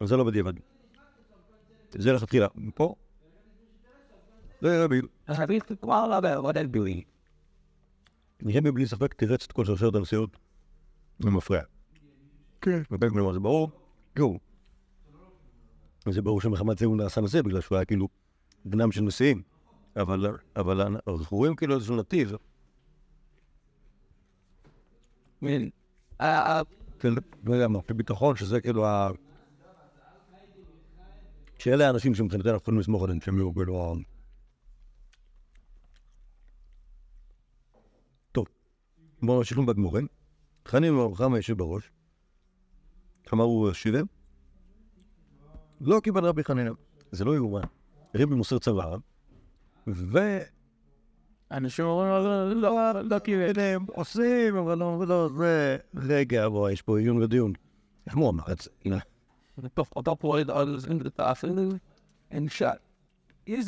זה 0.04 0.18
לא 0.18 0.24
בדיעבד. 0.24 0.54
זה 1.92 2.14
לכתחילה. 2.14 2.48
פה? 2.76 2.96
זה 4.62 4.84
רבי. 4.84 5.02
רבי 5.30 5.60
בלי 8.72 8.86
ספק 8.86 9.14
תירץ 9.14 9.44
את 9.44 9.52
כל 9.52 9.66
שרשרת 9.66 9.96
הנשיאות. 9.96 10.38
זה 11.20 11.30
מפריע. 11.30 11.62
כן. 12.62 12.84
כלומר 13.10 13.34
זה 13.34 13.40
ברור. 13.40 13.72
גו. 14.18 14.40
זה 16.10 16.22
ברור 16.22 16.42
שמחמת 16.42 16.78
זה 16.78 16.86
הוא 16.86 16.98
נעשה 16.98 17.22
נשיא, 17.22 17.42
בגלל 17.42 17.62
שהוא 17.62 17.76
היה 17.76 17.86
כאילו 17.86 18.08
בנם 18.66 18.92
של 18.92 19.02
נשיאים. 19.02 19.42
אבל, 19.96 20.38
אבל 20.56 20.82
אנחנו 20.82 21.38
רואים 21.38 21.56
כאילו 21.56 21.76
איזשהו 21.76 21.96
נתיב. 21.96 22.34
כן, 27.00 27.14
לא 27.44 27.54
יודע 27.54 27.68
מה, 27.68 27.80
בביטחון, 27.90 28.36
שזה 28.36 28.62
כאילו 28.62 28.86
ה... 28.86 29.10
שאלה 31.60 31.88
האנשים 31.88 32.16
שמבחינתנו 32.16 32.52
אנחנו 32.52 32.62
יכולים 32.62 32.80
לסמוך 32.80 33.04
עליהם, 33.04 33.22
שהם 33.22 33.38
יהיו 33.38 33.54
כאילו. 33.54 33.96
טוב, 38.32 38.46
בואו 39.22 39.38
נמשיך 39.38 39.58
בגמורים. 39.58 40.08
חנים 40.66 40.98
ומרחם 40.98 41.34
היושב 41.34 41.58
בראש. 41.58 41.92
כלומר 43.28 43.44
הוא 43.44 43.74
שיבה. 43.74 44.00
לא 45.82 46.00
קיבל 46.00 46.26
רבי 46.26 46.44
חנינא. 46.44 46.72
זה 47.12 47.26
לא 47.26 47.36
יאומן. 47.36 47.62
רבי 48.16 48.36
מוסר 48.36 48.60
צבא, 48.60 48.96
ו... 49.88 50.20
אנשים 51.52 51.86
אומרים, 51.86 52.10
"לא, 52.12 52.94
לא, 52.94 53.02
לא 53.02 53.20
קיבל. 53.20 53.60
הם 53.60 53.86
עושים, 53.88 54.56
אבל 54.56 54.78
לא, 54.78 55.06
לא, 55.08 55.30
זה... 55.38 55.78
רגע, 55.96 56.50
בוא, 56.50 56.70
יש 56.70 56.82
פה 56.82 57.00
עיון 57.00 57.22
ודיון. 57.22 57.54
איך 58.08 58.18
הוא 58.18 58.30
אמר 58.30 58.44
את 58.52 58.62
זה? 58.62 58.70
הנה. 58.86 58.98
טוב, 59.74 59.88
אתה 60.00 60.16
פועל 60.16 60.52
על 60.52 60.80
זה, 60.80 60.90
אתה 61.08 61.32
אפילו 61.32 61.54
אין 62.32 62.48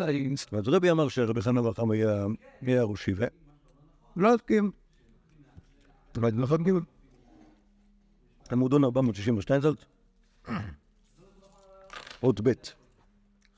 לי... 0.08 0.36
אז 0.58 0.68
רבי 0.68 0.92
אמר 0.92 1.08
שרבי 1.08 1.42
חנן 1.42 1.62
בר 1.62 1.72
היה 2.62 2.84
ראש 2.84 3.06
שיבה. 3.06 3.26
לא 4.16 4.34
הסכים. 4.34 4.72
לא 6.18 6.44
הסכים. 6.44 6.82
עמודון 8.52 8.84
462 8.84 9.62
זאת. 9.62 9.86
עוד 12.22 12.42
ב' 12.44 12.52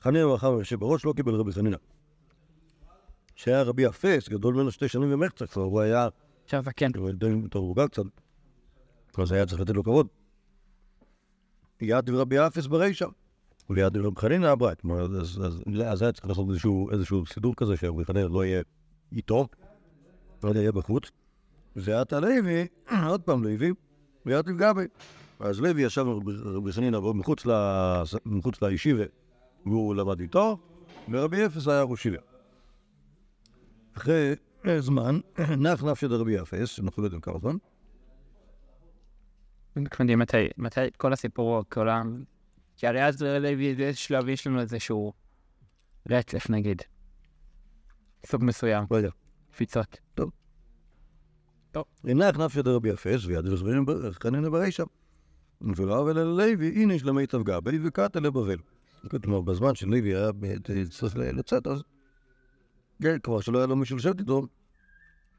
חנינא 0.02 0.26
בר 0.26 0.38
חם 0.38 0.46
יושב 0.46 0.80
בראש, 0.80 1.04
לא 1.04 1.12
קיבל 1.16 1.34
רבי 1.34 1.52
חנינא. 1.52 1.76
שהיה 3.34 3.62
רבי 3.62 3.86
אפס, 3.86 4.28
גדול 4.28 4.54
ממנו 4.54 4.70
שתי 4.70 4.88
שנים 4.88 5.12
ומחצה 5.12 5.46
כבר, 5.46 5.62
הוא 5.62 5.80
היה 5.80 6.08
עכשיו 6.44 6.62
אתה 6.62 6.72
כן. 6.72 6.90
הוא 6.96 7.10
די 7.10 7.26
יותר 7.26 7.60
מבוגר 7.60 7.86
קצת. 7.86 8.02
אז 9.18 9.32
היה 9.32 9.46
צריך 9.46 9.60
לתת 9.60 9.74
לו 9.74 9.84
כבוד. 9.84 10.06
יד 11.80 12.10
רבי 12.10 12.46
אפס 12.46 12.66
ברישא. 12.66 13.06
וליד 13.70 13.96
רבי 13.96 14.46
הברייט. 14.46 14.80
כלומר, 14.80 15.20
אז, 15.20 15.40
היה 16.00 16.12
צריך 16.12 16.26
לעשות 16.26 16.46
איזשהו, 16.50 17.26
סידור 17.26 17.54
כזה 17.56 17.76
שרבי 17.76 18.04
חנינא 18.04 18.26
לא 18.30 18.44
יהיה 18.44 18.62
איתו, 19.12 19.48
לא 20.44 20.50
יהיה 20.54 20.72
בחוץ. 20.72 21.10
ואת 21.76 22.12
הלוי, 22.12 22.66
עוד 23.10 23.22
פעם 23.22 23.44
לוי, 23.44 23.72
עם 24.48 24.56
גבי. 24.56 24.84
אז 25.40 25.60
לוי 25.60 25.82
ישב 25.82 26.06
רבי- 26.08 26.72
חנינא 26.72 26.98
מחוץ, 28.24 28.62
לישיבה, 28.62 29.04
והוא 29.66 29.94
למד 29.94 30.20
איתו, 30.20 30.58
ורבי 31.10 31.46
אפס 31.46 31.68
היה 31.68 31.82
ראש 31.82 32.00
ישיבה. 32.00 32.18
אחרי 33.96 34.34
זמן, 34.78 35.20
נח 35.58 35.84
נפשי 35.84 36.08
דרבי 36.08 36.40
אפס, 36.40 36.80
אנחנו 36.80 37.02
לא 37.02 37.06
יודעים 37.06 37.20
כמה 37.20 37.38
זמן, 37.38 37.56
יודעים 40.00 40.18
מתי, 40.18 40.48
מתי 40.58 40.80
כל 40.96 41.12
הסיפור, 41.12 41.62
כל 41.68 41.88
ה... 41.88 42.02
כי 42.76 42.86
הרי 42.86 43.04
אז 43.06 43.22
באיזה 43.22 43.94
שלב 43.94 44.28
יש 44.28 44.46
לנו 44.46 44.60
איזשהו 44.60 45.12
רצף 46.10 46.50
נגיד. 46.50 46.82
סוג 48.26 48.44
מסוים, 48.44 48.84
לא 48.90 48.96
יודע. 48.96 49.10
קפיצות. 49.50 50.00
נח 52.04 52.36
נפשי 52.36 52.62
דרבי 52.62 52.92
אפס, 52.92 53.24
ויד 53.26 53.44
חנינא 54.22 54.48
ברישא. 54.48 54.84
ולא 55.76 56.02
אבל 56.02 56.18
אל 56.18 56.24
לוי, 56.24 56.82
הנה 56.82 56.94
יש 56.94 57.04
למיטב 57.04 57.42
גבי, 57.42 57.78
וקטה 57.84 58.20
לבבל. 58.20 58.56
כלומר, 59.22 59.40
בזמן 59.40 59.74
שלוי 59.74 60.14
היה 60.14 60.32
ב- 60.32 60.58
צריך 60.90 61.16
לצאת, 61.16 61.66
אז 61.66 61.82
כן, 63.02 63.18
כבר 63.22 63.40
שלא 63.40 63.58
היה 63.58 63.66
לו 63.66 63.76
מישהו 63.76 63.96
לשבת 63.96 64.20
איתו, 64.20 64.46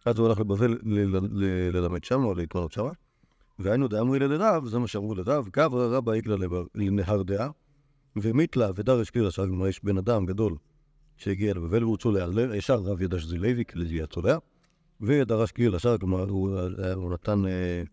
אז 0.06 0.20
הוא 0.20 0.28
הלך 0.28 0.40
לבבל 0.40 0.78
ללמד 1.74 2.04
שם, 2.04 2.24
או 2.24 2.34
להתמנות 2.34 2.72
שם. 2.72 2.88
והיינו 3.60 3.88
דאמרי 3.88 4.20
לרב, 4.20 4.68
זה 4.68 4.80
מה 4.80 4.88
שאמרו 4.88 5.16
לרב, 5.16 5.50
גברא 5.54 5.98
רבא 5.98 6.12
איגלה 6.12 6.36
לנהר 6.76 7.24
דעה, 7.24 7.50
ומיתלה 8.16 8.70
ודרש 8.76 9.10
קלילה 9.10 9.32
שם, 9.32 9.48
כלומר 9.48 9.68
יש 9.68 9.84
בן 9.84 9.98
אדם 9.98 10.26
גדול 10.26 10.56
שהגיע 11.18 11.54
לבבל 11.54 11.84
והוא 11.84 11.98
צולע, 11.98 12.56
ישר 12.56 12.76
רב 12.76 13.02
ידע 13.02 13.20
שזה 13.20 13.38
לוי, 13.38 13.66
כי 13.66 13.80
לוי 13.80 13.96
היה 13.96 14.08
צולע, 14.08 14.38
ודרש 15.02 15.52
קלילה 15.52 15.80
שם, 15.80 15.98
כלומר 16.00 16.30
הוא, 16.30 17.14
נתן, 17.14 17.46
אה, 17.46 17.84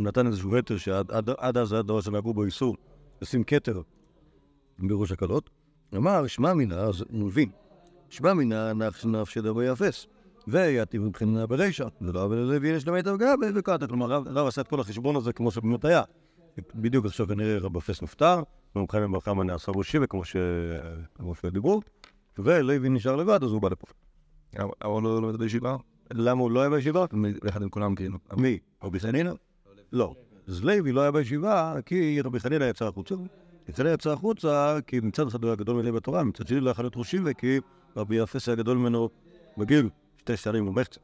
נתן 0.00 0.26
איזשהו 0.26 0.54
היתר 0.54 0.76
שעד 0.76 1.10
עד, 1.10 1.30
עד 1.38 1.58
אז 1.58 1.72
היה 1.72 1.82
דבר 1.82 2.00
שנהגו 2.00 2.34
בו 2.34 2.44
איסור 2.44 2.76
לשים 3.22 3.44
כתר 3.44 3.82
בראש 4.78 5.12
הכלות, 5.12 5.50
אמר 5.96 6.26
שמע 6.26 6.54
מינה, 6.54 6.76
אז 6.76 7.04
הוא 7.10 7.26
מבין, 7.26 7.50
שמע 8.14 8.34
מינה 8.34 8.72
נפש 8.72 9.04
נפש 9.04 9.38
דבו 9.38 9.62
יאפס. 9.62 10.06
ויתיב 10.48 11.02
מבחינה 11.02 11.46
ברישא, 11.46 11.84
ולא 12.00 12.24
אבל 12.24 12.36
לוי 12.36 12.68
יש 12.68 12.86
למיטב 12.86 13.16
גבי 13.16 13.46
וקטע. 13.54 13.86
כלומר, 13.86 14.06
רב 14.06 14.28
רב 14.28 14.46
עשה 14.46 14.60
את 14.60 14.68
כל 14.68 14.80
החשבון 14.80 15.16
הזה 15.16 15.32
כמו 15.32 15.50
שבאמת 15.50 15.84
היה. 15.84 16.02
בדיוק 16.74 17.06
עכשיו 17.06 17.26
כנראה 17.28 17.58
רב 17.58 17.76
אפס 17.76 18.02
נפטר, 18.02 18.42
ומבחינה 18.76 19.08
ברכה 19.08 19.34
נעשה 19.34 19.72
בו 19.72 19.84
שיבה 19.84 20.06
כמו 20.06 20.24
ש- 20.24 20.36
כמו 21.14 21.34
שדיברו, 21.34 21.80
ולוי 22.38 22.88
נשאר 22.88 23.16
לבד, 23.16 23.44
אז 23.44 23.50
הוא 23.50 23.62
בא 23.62 23.68
לפה. 23.68 23.86
אבל 24.58 24.70
הוא 24.84 25.02
לא 25.02 25.22
לומד 25.22 25.36
בישיבה? 25.36 25.76
למה 26.12 26.40
הוא 26.40 26.50
לא 26.50 26.60
היה 26.60 26.70
בישיבה? 26.70 27.04
יחד 27.44 27.62
עם 27.62 27.68
כולם 27.68 27.94
כאילו. 27.94 28.18
מי? 28.36 28.58
רבי 28.82 29.00
חנינא? 29.00 29.32
לא. 29.92 30.14
אז 30.48 30.64
לוי 30.64 30.92
לא 30.92 31.00
היה 31.00 31.10
בישיבה 31.10 31.74
כי 31.86 32.20
רבי 32.20 32.40
חנינא 32.40 32.64
יצא 32.64 32.86
החוצה. 32.86 33.14
יצא 33.68 33.82
יצא 33.82 34.10
החוצה 34.10 34.78
כי 34.86 35.00
מצד 35.00 35.26
אחד 35.26 35.42
הוא 35.42 35.48
היה 35.48 35.56
גדול 35.56 35.76
מלוי 35.76 35.92
בתורה, 35.92 36.24
מצד 36.24 36.46
שני 36.46 36.60
לא 36.60 36.70
יכול 36.70 36.84
להיות 36.84 36.96
ראשי 36.96 37.18
וכי 37.24 37.60
רבי 37.96 38.16
יפס 38.16 38.48
היה 38.48 38.56
גדול 38.56 38.78
ממנו 38.78 39.08
בגיל, 39.58 39.88
שתי 40.18 40.36
שנים 40.36 40.68
ומחצה. 40.68 41.00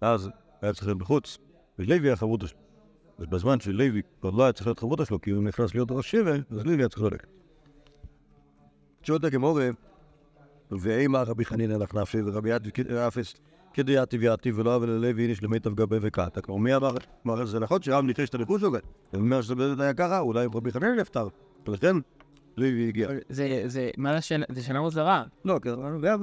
אז 0.00 0.30
היה 0.62 0.72
צריך 0.72 0.86
להיות 0.86 0.98
בחוץ, 0.98 1.38
ולוי 1.78 2.08
היה 2.08 2.16
חברותא 2.16 2.46
שלו. 2.46 2.58
אז 3.18 3.26
בזמן 3.26 3.60
שלוי 3.60 4.02
כבר 4.20 4.30
לא 4.30 4.42
היה 4.42 4.52
צריך 4.52 4.66
להיות 4.66 4.78
חברותא 4.78 5.04
שלו 5.04 5.20
כי 5.20 5.30
הוא 5.30 5.44
נכנס 5.44 5.74
להיות 5.74 5.88
ראש 5.90 6.10
שבט, 6.10 6.52
אז 6.52 6.66
לוי 6.66 6.76
היה 6.76 6.88
צריך 6.88 7.02
ללכת. 7.02 7.28
שואלת 9.02 9.24
הגמורה, 9.24 9.68
ואימה 10.70 11.22
רבי 11.22 11.44
חנינא 11.44 11.72
לך 11.72 11.94
נפשי 11.94 12.18
ורבי 12.26 12.50
אפס 13.08 13.34
כדייתיב 13.74 14.22
יתיב 14.22 14.58
ולא 14.58 14.76
אבל 14.76 14.88
ללוי 14.90 15.22
איניש 15.22 15.42
למיטב 15.42 15.74
גבי 15.74 15.96
וקטע. 16.00 16.40
כלומר, 16.40 16.60
מי 16.60 16.74
אמר, 17.24 17.44
זה 17.46 17.58
נכון 17.58 17.82
שרב 17.82 18.04
ניחש 18.04 18.28
את 18.28 18.34
הליכוז 18.34 18.60
שלו, 18.60 18.70
הוא 18.70 18.80
אומר 19.14 19.42
שזה 19.42 19.82
היה 19.82 19.94
ככה, 19.94 20.20
אולי 20.20 20.46
רבי 20.54 20.72
חנינא 20.72 20.94
נפטר, 20.94 21.28
ולכן 21.66 21.96
לוי 22.58 22.88
הגיע. 22.88 23.08
זה, 23.28 23.62
זה, 23.66 23.90
מה 23.96 24.14
זה 24.14 24.20
שאלה, 24.20 24.46
זה 24.48 24.62
שאלה 24.62 24.80
מוזרה. 24.80 25.24
לא, 25.44 25.58
כן, 25.62 25.70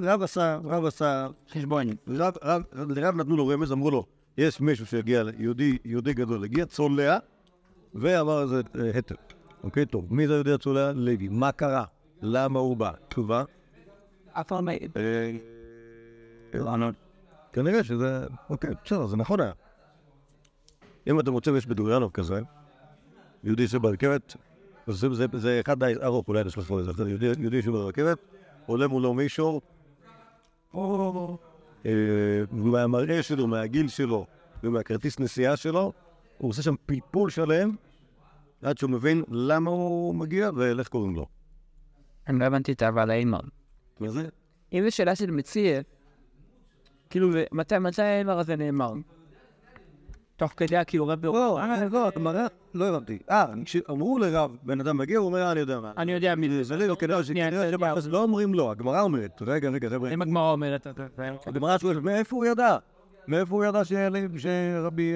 רב 0.03 0.21
עשה, 0.21 0.59
רב 0.63 0.85
עשה, 0.85 1.27
חשבון. 1.51 1.87
רב, 2.07 2.33
רב, 2.43 2.61
לרב 2.73 3.15
נתנו 3.15 3.37
לו 3.37 3.47
רמז, 3.47 3.71
אמרו 3.71 3.91
לו, 3.91 4.05
יש 4.37 4.61
מישהו 4.61 4.85
שהגיע, 4.85 5.23
יהודי, 5.37 5.77
יהודי 5.85 6.13
גדול, 6.13 6.43
הגיע 6.43 6.65
צולע, 6.65 7.17
ואמר 7.93 8.41
איזה 8.41 8.61
אה, 8.79 8.91
היתר. 8.93 9.15
אוקיי, 9.63 9.85
טוב, 9.85 10.13
מי 10.13 10.27
זה 10.27 10.33
יהודי 10.33 10.53
הצולע? 10.53 10.91
לוי. 10.91 11.27
מה 11.27 11.51
קרה? 11.51 11.85
למה 12.21 12.59
הוא 12.59 12.77
בא? 12.77 12.91
תשובה? 13.07 13.43
אף 14.31 14.47
פעם 14.47 14.69
לא... 16.53 16.89
כנראה 17.53 17.83
שזה, 17.83 18.27
אוקיי, 18.49 18.69
בסדר, 18.85 19.07
זה 19.07 19.17
נכון 19.17 19.39
היה. 19.39 19.51
אם 21.07 21.19
אתם 21.19 21.33
רוצים, 21.33 21.55
יש 21.55 21.65
בדוריאנוב 21.65 22.11
כזה, 22.11 22.41
יהודי 23.43 23.67
שברכבת, 23.67 24.35
זה, 24.87 25.61
אחד 25.65 25.79
די 25.79 25.93
ארוך, 26.03 26.27
אולי 26.27 26.43
נשלח 26.43 26.71
לזה, 26.71 26.91
זה 26.91 27.09
יהודי, 27.09 27.25
יהודי 27.39 27.61
שברכבת, 27.61 28.17
עולה 28.65 28.87
מולו 28.87 29.13
מישהו, 29.13 29.61
אה, 31.85 31.91
מהמראה 32.51 33.23
שלו, 33.23 33.47
מהגיל 33.47 33.87
שלו 33.87 34.25
ומהכרטיס 34.63 35.19
נסיעה 35.19 35.57
שלו, 35.57 35.93
הוא 36.37 36.49
עושה 36.49 36.61
שם 36.61 36.75
פלפול 36.85 37.29
שלם, 37.29 37.75
עד 38.61 38.77
שהוא 38.77 38.89
מבין 38.89 39.23
למה 39.31 39.71
הוא 39.71 40.15
מגיע 40.15 40.49
ואיך 40.55 40.87
קוראים 40.87 41.15
לו. 41.15 41.25
אני 42.27 42.39
לא 42.39 42.45
הבנתי 42.45 42.71
את 42.71 42.83
אבל 42.83 43.09
האימר. 43.09 43.39
מה 43.99 44.09
זה? 44.09 44.27
אם 44.73 44.83
זו 44.85 44.95
שאלה 44.95 45.15
של 45.15 45.31
מציע, 45.31 45.81
כאילו, 47.09 47.29
מתי 47.51 48.01
האימר 48.01 48.39
הזה 48.39 48.55
נאמר? 48.55 48.93
תוך 50.37 50.53
כדי 50.57 50.75
כאילו 50.87 51.07
רב 51.07 51.25
לא, 51.25 51.59
אה, 51.59 51.87
לא, 51.91 52.07
הגמרא, 52.07 52.47
לא 52.73 52.85
הבנתי. 52.85 53.19
אה, 53.29 53.45
כשאמרו 53.65 54.19
לרב, 54.19 54.57
בן 54.63 54.79
אדם 54.79 54.97
מגיע, 54.97 55.17
הוא 55.17 55.25
אומר, 55.25 55.41
אה, 55.41 55.51
אני 55.51 55.59
יודע 55.59 55.79
מה. 55.79 55.91
אני 55.97 56.11
יודע 56.11 56.35
מי 56.35 56.49
זה. 56.49 56.63
זה 56.63 56.87
לא 56.87 56.95
כדאי 56.95 57.23
שכנראה 57.23 57.71
שבחס 57.71 58.07
לא 58.07 58.23
אומרים 58.23 58.53
לא, 58.53 58.71
הגמרא 58.71 59.01
אומרת, 59.01 59.41
רגע, 59.41 59.69
רגע, 59.69 59.89
חבר'ה, 59.89 60.13
אם 60.13 60.21
הגמרא 60.21 60.51
אומרת... 60.51 60.87
הגמרא 61.45 61.77
שואלת, 61.77 62.03
מאיפה 62.03 62.35
הוא 62.35 62.45
ידע? 62.45 62.77
מאיפה 63.27 63.55
הוא 63.55 63.65
ידע 63.65 63.81
שרבי 63.85 65.13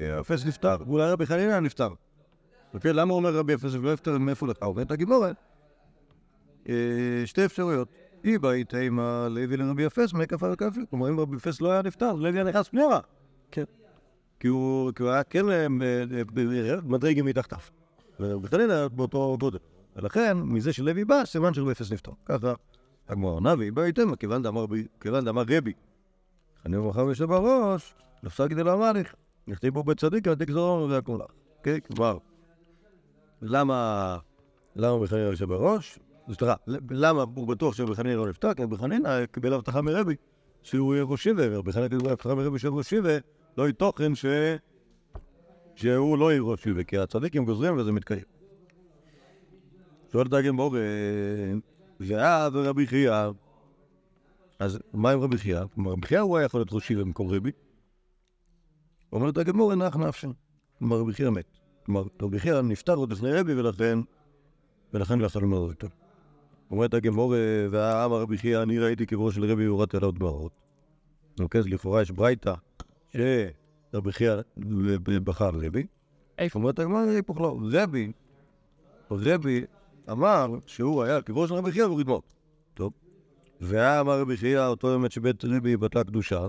אה, 0.00 0.20
אפס 0.20 0.46
נפטר? 0.46 0.76
ואולי 0.86 1.10
רבי 1.10 1.26
חנינא 1.26 1.60
נפטר. 1.60 1.88
אוקיי, 2.74 2.92
למה 2.92 3.14
אומר 3.14 3.36
רבי 3.36 3.54
אפס 3.54 3.74
לא 3.74 3.92
נפטר, 3.92 4.18
מאיפה 4.18 4.46
לך? 4.46 4.56
אומרת 4.62 4.90
הגימורת, 4.90 5.36
אה, 6.68 6.74
שתי 7.24 7.44
אפשרויות. 7.44 7.88
היא 8.22 8.38
בית 8.38 8.74
אימה 8.74 9.28
לוי 9.30 9.56
לרבי 9.56 9.86
אפס, 9.86 10.14
מקף 10.14 10.42
על 10.42 10.52
הכפי. 10.52 10.80
כלומר, 10.90 11.08
אם 11.08 11.20
רבי 11.20 11.36
אפס 11.36 11.60
לא 11.60 11.70
היה 11.70 11.82
נפטר, 11.82 12.12
לוי 12.12 12.38
היה 12.38 12.44
נכנס 12.44 12.68
פנימה. 12.68 13.00
כן. 13.50 13.64
כי 14.40 14.48
הוא 14.48 14.92
היה 15.00 15.22
כן 15.22 15.50
אה, 15.50 15.66
מדרגים 16.84 17.24
מתחתיו. 17.24 17.58
חנינא 18.46 18.88
באותו 18.88 19.36
גודל. 19.40 19.58
ולכן, 19.96 20.36
מזה 20.38 20.72
שלוי 20.72 21.04
בא, 21.04 21.24
סימן 21.24 21.54
שרבי 21.54 21.72
אפס 21.72 21.92
נפטר. 21.92 22.12
ככה 22.24 22.54
הגמרא 23.08 23.30
עונה, 23.30 23.54
והיא 23.58 23.72
איתם, 23.78 24.16
כיוון 24.16 24.42
דאמר 24.42 25.44
רבי. 25.48 25.72
אני 26.66 26.76
אומר 26.76 26.90
לך 26.90 26.96
יושב 26.96 27.24
בראש, 27.24 27.94
נפסק 28.22 28.50
כדי 28.50 28.64
להמליך. 28.64 29.14
נכתב 29.46 29.68
בו 29.68 29.84
בית 29.84 30.00
צדיק, 30.00 30.26
ותיק 30.32 30.50
זרום 30.50 30.90
והכל 30.90 31.18
לך. 31.24 31.30
כן, 31.62 31.78
כלומר, 31.80 32.18
למה, 33.42 34.18
למה 34.76 34.92
רבי 34.92 35.06
חנינא 35.06 35.24
יושב 35.24 35.48
בראש? 35.48 35.98
סליחה, 36.32 36.54
למה 36.90 37.24
הוא 37.34 37.48
בטוח 37.48 37.74
שרבי 37.74 37.94
חנינא 37.94 38.14
לא 38.14 38.28
נפטר? 38.28 38.54
כי 38.54 38.62
רבי 38.62 38.76
חנינא 38.76 39.26
קיבל 39.26 39.52
הבטחה 39.52 39.82
מרבי 39.82 40.14
שהוא 40.62 40.94
יהיה 40.94 41.04
ראש 41.04 41.22
שיבה, 41.22 41.42
ורבי 41.50 41.72
חנינא 41.72 41.88
קיבל 41.88 42.10
הבטחה 42.10 42.34
מרבי 42.34 42.58
שהוא 42.58 42.78
ראש 42.78 42.88
שיבה, 42.88 43.18
לא 43.58 43.62
יהיה 43.62 43.72
תוכן 43.72 44.14
ש... 44.14 44.26
שהוא 45.74 46.18
לא 46.18 46.30
יהיה 46.30 46.42
ראש 46.42 46.62
שיבה, 46.62 46.84
כי 46.84 46.98
הצדיקים 46.98 47.44
גוזרים 47.44 47.76
וזה 47.76 47.92
מתקיים. 47.92 48.22
שואלת 50.12 50.32
הגמור, 50.32 50.76
ואה 52.00 52.48
ורבי 52.52 52.86
חייא, 52.86 53.30
אז 54.58 54.78
מה 54.92 55.10
עם 55.10 55.20
רבי 55.20 55.38
חייא? 55.38 55.60
כלומר, 55.74 55.92
רבי 55.92 56.06
חייא 56.06 56.20
הוא 56.20 56.36
היה 56.36 56.44
יכול 56.44 56.60
להיות 56.60 56.72
ראש 56.72 56.86
שיבה 56.86 57.04
במקום 57.04 57.28
רבי. 57.28 57.50
אומרת 59.12 59.38
הגמור, 59.38 59.74
נח 59.74 59.96
נפשן. 59.96 60.30
כלומר, 60.78 60.96
רבי 60.96 61.12
חייא 61.12 61.30
מת. 61.30 61.58
כלומר, 61.86 62.04
רבי 62.22 62.38
חייא 62.38 62.60
נפטר 62.60 62.94
עוד 62.94 63.12
לפני 63.12 63.32
רבי, 63.32 63.54
ולכן, 63.54 63.98
ולכן 64.92 65.18
לא 65.18 65.26
יכול 65.26 65.42
ללמוד 65.42 65.70
אותו. 65.70 65.86
אומרת 66.70 66.94
הגמור, 66.94 67.34
והאמר 67.70 68.20
רבי 68.20 68.38
חייא, 68.38 68.62
אני 68.62 68.78
ראיתי 68.78 69.06
קברו 69.06 69.32
של 69.32 69.44
רבי 69.44 69.68
והורדתי 69.68 69.96
עליו 69.96 70.12
דמעות. 70.12 70.52
אוקיי, 71.40 71.58
אז 71.58 71.66
לכאורה 71.66 72.02
יש 72.02 72.10
ברייתא, 72.10 72.54
שרבי 73.16 74.12
חייא 74.12 74.36
בחר 75.24 75.50
רבי. 75.54 75.86
איפה? 76.38 76.58
אומרת 76.58 76.78
הגמרא, 76.78 77.00
היפוך 77.00 77.40
לא. 77.40 77.58
רבי, 77.72 78.12
רבי 79.10 79.64
אמר 80.10 80.46
שהוא 80.66 81.02
היה 81.02 81.22
קברו 81.22 81.48
של 81.48 81.54
רבי 81.54 81.72
חייא 81.72 81.86
דמעות. 82.04 82.34
טוב. 82.74 82.92
ואמר 83.60 84.20
רבי 84.20 84.36
חייא, 84.36 84.66
אותו 84.66 84.88
יום 84.88 85.10
שבית 85.10 85.44
רבי 85.44 85.76
בטלה 85.76 86.04
קדושה. 86.04 86.46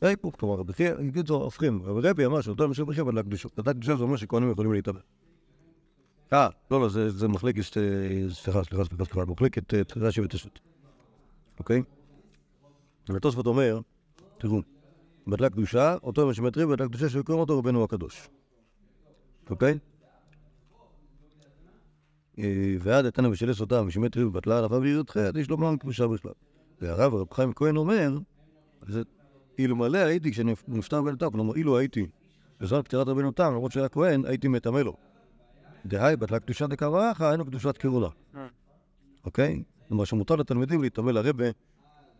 היפוך, 0.00 0.34
כלומר, 0.40 0.54
רבי 0.54 0.72
חייא, 0.72 0.94
בקיצור, 1.08 1.42
הופכים. 1.44 1.82
רבי 1.84 2.26
אמר 2.26 2.40
שאותו 2.40 2.62
יום 2.62 2.74
שבית 2.74 2.86
רבי 2.86 2.94
חייא 2.94 3.04
בטלה 3.04 3.22
קדושה. 3.22 3.48
בטלה 3.56 3.72
קדושה 3.72 3.96
זה 3.96 4.02
אומר 4.02 4.16
שכהנים 4.16 4.50
יכולים 4.50 4.72
להתאבד. 4.72 5.00
אה, 6.32 6.48
לא, 6.70 6.80
לא, 6.80 6.88
זה, 6.88 7.28
מחלקת, 7.28 7.76
אה, 7.76 7.82
סליחה, 8.30 8.64
סליחה, 8.64 8.84
סליחה, 8.84 9.24
מחלקת 9.24 9.74
אה, 9.74 9.80
רש"י 9.96 10.20
ותשת. 10.20 10.58
אוקיי? 11.58 11.82
ותוספות 13.08 13.46
אומר, 13.46 13.80
תראו, 14.38 14.60
בטלה 15.26 15.50
קדושה, 15.50 15.96
אותו 16.02 16.34
שבית 16.34 16.58
רבי 16.58 16.72
בטלה 16.72 16.88
קדושה 16.88 17.08
שקוראים 17.08 17.40
אותו 17.40 17.58
רבנו 17.58 17.84
הקדוש. 17.84 18.28
אוקיי? 19.50 19.78
אה, 22.38 22.76
ועד 22.80 23.04
איתנה 23.04 23.30
ושלס 23.30 23.60
אותם, 23.60 23.84
ושמת 23.88 24.16
ריב 24.16 24.28
בטלה 24.28 24.58
ענפה 24.58 24.74
וירדך, 24.74 25.16
עד 25.16 25.36
יש 25.36 25.50
לו 25.50 25.56
מלן 25.56 25.76
קדושה 25.76 26.06
בכלל. 26.06 26.32
והרב 26.80 27.14
רב 27.14 27.32
חיים 27.32 27.52
כהן 27.52 27.76
אומר, 27.76 28.18
אלמלא 29.60 29.98
הייתי 29.98 30.32
כשאני 30.32 30.54
נפטר 30.68 31.02
בן 31.02 31.16
תם, 31.16 31.30
כלומר 31.30 31.54
אילו 31.54 31.78
הייתי 31.78 32.06
בזמן 32.60 32.82
פטירת 32.82 33.08
רבנו 33.08 33.32
תם, 33.32 33.44
למרות 33.44 33.72
שהיה 33.72 33.88
כהן, 33.88 34.24
הייתי 34.24 34.48
מטמא 34.48 34.78
לו. 34.78 34.96
דהי 35.86 36.16
בטלה 36.16 36.40
קדושת 36.40 36.68
דקרעך, 36.68 37.20
היינו 37.20 37.44
קדושת 37.44 37.76
קירולה. 37.76 38.08
אוקיי? 39.24 39.62
כלומר 39.88 40.04
שמותר 40.04 40.36
לתלמידים 40.36 40.82
להתאמא 40.82 41.10
לרבה 41.10 41.44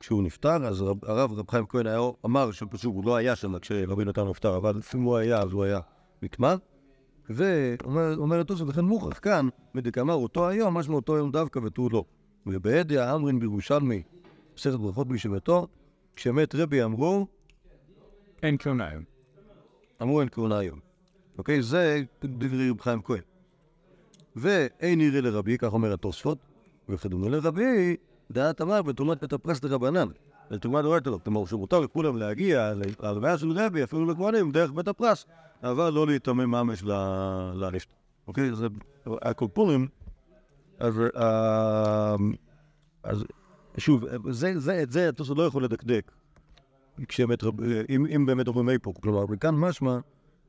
כשהוא 0.01 0.23
נפטר, 0.23 0.67
אז 0.67 0.83
רב- 0.83 1.05
הרב 1.05 1.33
רב 1.33 1.51
חיים 1.51 1.67
כהן 1.67 1.87
היה, 1.87 2.01
אמר 2.25 2.51
שפשוט 2.51 2.95
הוא 2.95 3.05
לא 3.05 3.17
היה 3.17 3.37
שם 3.37 3.59
כשרבנו 3.59 4.13
תם 4.13 4.29
נפטר, 4.29 4.57
אבל 4.57 4.81
אם 4.95 5.03
הוא 5.03 5.17
היה, 5.17 5.39
אז 5.39 5.53
הוא 5.53 5.65
היה 5.65 5.81
נטמא. 6.23 6.55
ואומר 7.31 8.41
התוספות, 8.41 8.69
לכן 8.69 8.85
מוכרח 8.85 9.19
כאן, 9.19 9.49
מדקאמר 9.75 10.15
אותו 10.15 10.49
היום, 10.49 10.79
משמע 10.79 10.95
אותו 10.95 11.17
יום 11.17 11.31
דווקא 11.31 11.59
ותו 11.59 11.89
לא. 11.93 12.05
ובעדיה 12.47 13.15
אמרין 13.15 13.41
בירושלמי, 13.41 14.03
מסכת 14.57 14.75
ברכות 14.75 15.09
בישיבתו, 15.09 15.67
כשמת 16.17 16.55
רבי 16.55 16.85
אמרו, 16.85 17.27
אין 18.43 18.57
כהונה 18.59 18.89
היום. 18.89 19.05
אמרו 20.03 20.21
אין 20.21 20.29
כהונה 20.29 20.59
היום. 20.59 20.79
אוקיי? 21.39 21.63
זה 21.63 22.03
דברי 22.25 22.71
רב 22.71 22.81
חיים 22.81 23.03
כהן. 23.03 23.21
ואין 24.37 25.01
יראה 25.01 25.21
לרבי, 25.21 25.59
כך 25.59 25.73
אומר 25.73 25.93
התוספות, 25.93 26.39
וכדומה 26.89 27.29
לרבי, 27.29 27.97
דעת 28.31 28.61
אמר 28.61 28.83
בתרומת 28.83 29.21
בית 29.21 29.33
הפרס 29.33 29.61
דרבנן. 29.61 30.09
לתרומה 30.51 30.83
דורייתא 30.83 31.09
לא. 31.09 31.19
כלומר, 31.25 31.47
שמותר 31.47 31.81
לכולם 31.81 32.17
להגיע 32.17 32.73
להלוויה 33.03 33.39
של 33.39 33.51
רבי, 33.51 33.85
אפילו 33.85 34.07
לכהנים, 34.07 34.53
דרך 34.53 34.73
בית 34.73 34.89
הפרס, 34.89 35.27
אבל 35.63 35.91
לא 35.93 36.07
להיטמא 36.07 36.47
ממש 36.47 36.83
ל- 36.83 37.53
לנפט. 37.55 37.89
אוקיי? 38.29 38.55
זה 38.55 38.67
הקולפורים, 39.07 39.89
אז, 40.79 40.95
אה, 41.17 42.15
אז 43.03 43.25
שוב, 43.79 44.05
את 44.83 44.93
זה 44.93 45.09
התוספות 45.09 45.39
לא 45.39 45.43
יכול 45.43 45.65
לדקדק. 45.65 46.13
אם, 47.89 48.27
באמת 48.27 48.49
אומרים 48.49 48.69
היפוך, 48.69 48.97
כלומר, 49.03 49.25
וכאן 49.31 49.55
משמע 49.55 49.99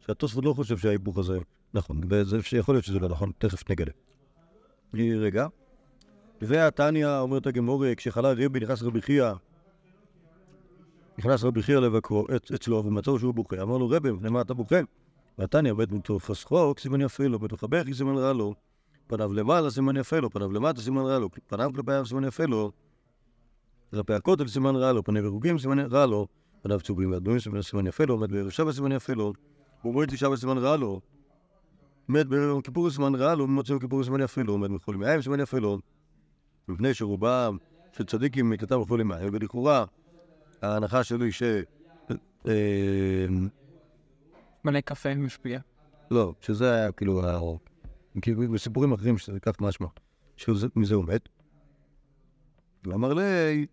שהתוספות 0.05 0.45
לא 0.45 0.53
חושב 0.53 0.77
שההיפוך 0.77 1.17
הזה 1.17 1.37
נכון, 1.73 2.01
וזה 2.09 2.43
שיכול 2.43 2.75
להיות 2.75 2.85
שזה 2.85 2.99
לא 2.99 3.09
נכון, 3.09 3.31
תכף 3.37 3.69
נגלה. 3.69 3.91
רגע. 4.93 5.47
והתניא 6.41 7.07
אומרת 7.19 7.47
הגמורה, 7.47 7.95
כשחלה 7.95 8.31
רבי 8.31 8.59
נכנס 8.59 8.83
רבי 8.83 9.01
חייא, 9.01 9.33
נכנס 11.17 11.43
רבי 11.43 11.63
חייא 11.63 11.79
לבקרו 11.79 12.25
אצ- 12.35 12.51
אצלו 12.51 12.85
ומצאו 12.85 13.19
שהוא 13.19 13.33
בוכה, 13.33 13.61
אמר 13.61 13.77
לו 13.77 13.89
רבי, 13.89 14.11
מפני 14.11 14.29
מה 14.29 14.41
אתה 14.41 14.53
בוכה? 14.53 14.75
והתניא 15.37 15.73
בית 15.73 15.91
מתוך 15.91 16.23
פסחוק, 16.23 16.79
סימן 16.79 17.01
יפה 17.01 17.27
לו, 17.27 17.39
בתוך 17.39 17.63
הבכי 17.63 17.93
סימן 17.93 18.17
רע 18.17 18.33
לו, 18.33 18.53
פניו 19.07 19.33
למעלה 19.33 19.69
סימן 19.69 19.97
יפה 19.97 20.19
לו, 20.19 20.29
פניו 20.29 20.51
למטה 20.51 20.81
סימן 20.81 21.01
רע 21.01 21.19
לו, 21.19 21.29
פניו 21.47 21.71
כלפי 21.75 21.91
הים 21.91 22.05
סימן 22.05 22.23
יפה 22.23 22.45
לו, 22.45 22.71
כלפי 23.91 24.13
הכותל 24.13 24.47
סימן 24.47 24.75
רע 24.75 24.91
לו, 24.91 25.03
פני 25.03 25.27
ורוגים 25.27 25.57
סימן 25.59 25.79
רע 25.79 26.05
לו, 26.05 26.27
פניו 26.61 26.81
צהובים 26.81 27.11
ואדומים 27.11 27.39
סימן 27.61 27.87
יפה 27.87 28.05
לו, 28.05 28.13
עומד 28.13 28.31
בערב 28.31 28.49
שבת 28.49 28.73
סימן 28.73 28.91
יפה 28.91 29.13
לו, 29.13 29.33
ומועד 29.85 30.09
תשעה 30.09 30.29
בסימן 30.29 30.57
רע 30.57 30.77
לו, 30.77 31.01
מת 32.09 32.27
ביום 32.27 32.61
כיפור 32.61 32.89
סימן 32.89 33.15
רע 33.15 33.35
לו, 33.35 33.43
ומוצא 33.43 33.79
כיפור 33.79 34.03
סימן 34.03 34.21
יפה 34.21 34.41
לו, 34.41 34.57
מת 34.57 34.69
מחול 34.69 34.95
מים 34.95 35.21
סימן 35.21 35.39
יפה 35.39 35.59
לו, 35.59 35.77
מפני 36.67 36.93
שרובם 36.93 37.57
של 37.91 38.05
צדיקים 38.05 38.49
מקטם 38.49 38.79
מחול 38.81 39.03
מים, 39.03 39.29
ולכאורה 39.33 39.85
ההנחה 40.61 41.03
שלי 41.03 41.25
היא 41.25 41.31
ש... 41.31 41.43
אה, 42.47 43.25
מלא 44.63 44.79
קפה 44.81 45.15
משפיע. 45.15 45.59
לא, 46.11 46.33
שזה 46.41 46.73
היה 46.73 46.91
כאילו, 46.91 47.25
ה- 47.25 47.39
כאילו 48.21 48.51
בסיפורים 48.51 48.91
אחרים 48.93 49.17
שזה 49.17 49.39
כך 49.39 49.61
משמע, 49.61 49.87
שמזה 50.37 50.95
הוא 50.95 51.05
מת. 51.05 51.29
ואמר 52.85 53.13
לי, 53.13 53.65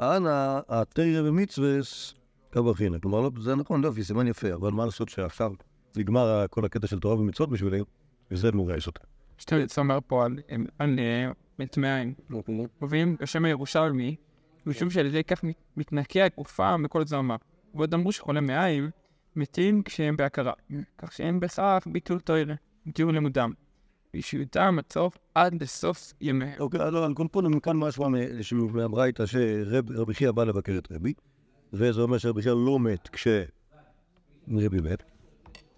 אנא, 0.00 0.60
התרא 0.68 1.22
במצווס 1.26 2.14
כברכינא. 2.52 2.98
כלומר, 2.98 3.20
לא, 3.20 3.30
זה 3.40 3.54
נכון, 3.54 3.80
לא, 3.80 3.90
סימן 4.02 4.26
יפה, 4.26 4.54
אבל 4.54 4.70
מה 4.72 4.84
לעשות 4.84 5.08
שעכשיו 5.08 5.52
נגמר 5.96 6.44
כל 6.50 6.64
הקטע 6.64 6.86
של 6.86 6.98
תורה 7.00 7.14
ומצוות 7.14 7.48
בשבילי, 7.50 7.80
וזה 8.30 8.52
מוגייס 8.52 8.86
אותה. 8.86 9.00
שאתה 9.38 9.56
אומר 9.80 9.98
פה 10.06 10.24
על- 10.24 10.38
אה, 11.60 11.64
מטמאים. 11.64 12.14
מביאים 12.82 13.16
בשם 13.20 13.44
הירושלמי, 13.44 14.16
משום 14.66 14.90
שעל 14.90 15.06
ידי 15.06 15.24
כך 15.24 15.44
מת- 15.44 15.56
מתנקה 15.76 16.24
הגופה 16.24 16.76
מכל 16.76 17.04
זרמה. 17.06 17.36
ועוד 17.74 17.94
אמרו 17.94 18.12
שחולי 18.12 18.40
מעיים 18.40 18.90
מתים 19.36 19.82
כשהם 19.82 20.16
בהכרה, 20.16 20.52
כך 20.98 21.12
שהם 21.12 21.40
בסך 21.40 21.86
ביטול 21.92 22.20
תוירה, 22.20 22.54
ביטול 22.86 23.12
לימודם. 23.14 23.52
וישותם 24.14 24.76
עד 24.78 24.84
סוף 24.92 25.18
עד 25.34 25.62
לסוף 25.62 26.12
ימיהם. 26.20 26.60
אוקיי, 26.60 26.90
לא, 26.90 27.04
על 27.04 27.14
כל 27.14 27.42
מכאן 27.42 27.76
משמע 27.76 28.08
מ- 28.08 28.42
שהוא- 28.42 28.70
מהברייתא 28.70 29.26
שרבי 29.26 30.14
חייא 30.14 30.30
בא 30.30 30.44
לבקר 30.44 30.78
את 30.78 30.92
רבי, 30.92 31.12
וזה 31.72 32.00
אומר 32.02 32.18
שרבי 32.18 32.42
חייא 32.42 32.54
לא 32.54 32.78
מת 32.80 33.08
כשרבי 33.08 33.46
מת. 34.82 35.02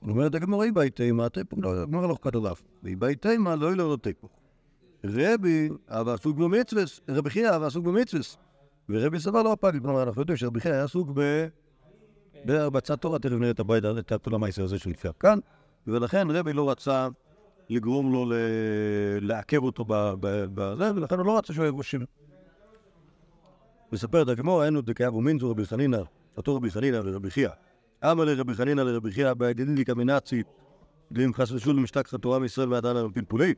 אומרת 0.02 0.34
הגמרא, 0.34 0.64
אי 0.64 0.70
באי 0.72 0.90
תימא, 0.90 1.28
תיפוק, 1.28 1.58
לא, 1.62 1.86
לא 1.92 2.16
כתוב 2.22 2.46
אף. 2.46 2.62
ואי 2.82 2.96
באי 2.96 3.14
תימא, 3.14 3.50
לא 3.50 3.72
ילא 3.72 3.90
לא 3.90 3.96
תיפוק. 3.96 4.30
רבי, 5.04 5.68
אבל 5.88 6.14
עסוק 6.14 6.36
במצווס, 6.36 7.00
רבי 7.08 7.30
חייא, 7.30 7.56
אבל 7.56 7.66
עסוק 7.66 7.84
במצווס. 7.84 8.36
ורבי 8.88 9.20
סבר 9.20 9.42
לא 9.42 9.52
הפג, 9.52 9.72
כלומר, 9.82 10.02
אנחנו 10.02 10.22
יודעים 10.22 10.36
שרבי 10.36 10.60
חייא 10.60 10.74
היה 10.74 10.84
עסוק 10.84 11.08
ב... 11.14 11.46
בהרבצת 12.44 13.00
תורה, 13.00 13.18
תכף 13.18 13.32
נראה 13.32 13.50
את 13.50 13.60
הבית, 13.60 13.84
את 13.84 14.24
כל 14.24 14.34
המעשה 14.34 14.62
הזה 14.62 14.78
שלפני 14.78 15.10
כאן, 15.20 15.38
ולכן 15.86 16.30
רבי 16.30 16.52
לא 16.52 16.70
רצה 16.70 17.08
לגרום 17.68 18.12
לו. 18.12 18.32
לעכב 19.20 19.62
אותו 19.62 19.84
בזה, 19.88 20.94
ולכן 20.94 21.18
הוא 21.18 21.26
לא 21.26 21.38
רצה 21.38 21.52
שהוא 21.52 21.66
יבוא 21.66 21.82
שינה. 21.82 22.04
מספרת 23.92 24.28
הגמור, 24.28 24.62
היינו 24.62 24.80
דקאב 24.80 25.14
ומינזו 25.14 25.50
רבי 25.50 25.66
חנינא, 25.66 25.98
אותו 26.36 26.56
רבי 26.56 26.70
חנינא 26.70 27.00
ורבי 27.04 27.30
חייא. 27.30 27.50
אמר 28.04 28.24
לרבי 28.24 28.54
חנינא 28.54 28.80
לרבי 28.80 29.10
חייא, 29.12 29.34
בידידי 29.34 29.84
קמינצי, 29.84 30.42
ואם 31.10 31.34
חס 31.34 31.52
ושולם 31.52 31.82
משתכחא 31.82 32.16
תורה 32.16 32.38
מישראל 32.38 32.72
ועדנה 32.72 33.06
מפלפולי. 33.06 33.54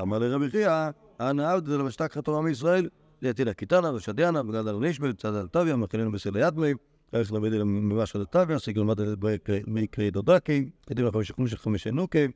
אמר 0.00 0.18
לרבי 0.18 0.50
חייא, 0.50 0.90
אנא 1.20 1.42
עבדא 1.42 1.76
למשתכחא 1.76 2.20
תורה 2.20 2.42
מישראל, 2.42 2.88
ליתינה 3.22 3.54
קיטנה 3.54 3.94
ושדיאנה, 3.94 4.40
וגדל 4.40 4.72
נשבל, 4.72 5.12
צד 5.12 5.34
על 5.34 5.48
תביא, 5.48 5.74
מכיננו 5.74 6.12
בסלע 6.12 6.40
ידמי, 6.40 6.72
ערך 7.12 7.32
למדי 7.32 7.58
ממש 7.64 8.16
על 8.16 8.24
תביא, 8.24 8.58
סיגל 8.58 8.80
למד 8.80 9.00
מקרי 9.66 10.10
דודקי, 10.10 10.70
קדימה 10.86 11.12
חמישה 11.12 11.34
חמישה 11.34 11.56
חמישה 11.56 11.90
נוקי, 11.90 12.26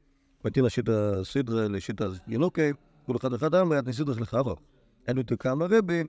מתאים 0.45 0.65
לשיטה 0.65 1.25
סדרה 1.25 1.69
לשיטה 1.69 2.07
ינוקי, 2.29 2.71
כל 3.07 3.17
אחד 3.17 3.55
אמר, 3.55 3.79
את 3.79 3.87
נסידרך 3.87 4.21
לחבר. 4.21 4.55
היינו 5.07 5.23
תקאמה 5.23 5.67
רבי, 5.71 6.05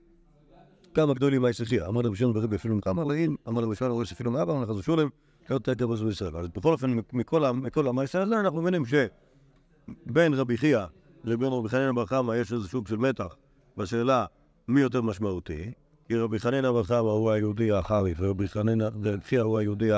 כמה 0.93 1.13
גדולים 1.13 1.41
מהישחיה. 1.41 1.87
אמר 1.87 2.01
להם 2.01 2.15
שלום 2.15 2.31
ורבי 2.35 2.55
אפילו 2.55 2.75
מכמה 2.75 3.03
לעין, 3.03 3.35
אמר 3.47 3.61
להם 3.61 3.75
שלום 3.75 3.91
ורבי 3.91 4.03
אפילו 4.13 4.31
מאבא, 4.31 4.61
לחזו 4.63 4.83
שולם, 4.83 5.09
לא 5.49 5.59
תקר 5.59 5.87
בזו 5.87 6.09
ישראל. 6.09 6.37
אז 6.37 6.47
בכל 6.47 6.71
אופן, 6.71 6.97
מכל 7.13 7.87
המעשה 7.87 8.21
הזה, 8.21 8.39
אנחנו 8.39 8.61
מבינים 8.61 8.83
שבין 8.85 10.33
רבי 10.33 10.57
חייא 10.57 10.85
לבין 11.23 11.47
רבי 11.47 11.69
חנינא 11.69 11.91
בר 11.91 12.05
חמא 12.05 12.33
יש 12.33 12.53
איזה 12.53 12.67
סוג 12.67 12.87
של 12.87 12.97
מתח 12.97 13.35
בשאלה 13.77 14.25
מי 14.67 14.81
יותר 14.81 15.01
משמעותי. 15.01 15.71
כי 16.07 16.17
רבי 16.17 16.39
חנינא 16.39 16.71
בר 16.71 16.83
חמא 16.83 16.97
הוא 16.97 17.31
היהודי 17.31 17.71
החריף, 17.71 18.17
ורבי 18.21 18.47
חנינא, 18.47 18.89
חייא 19.23 19.41
הוא 19.41 19.57
היהודי 19.57 19.89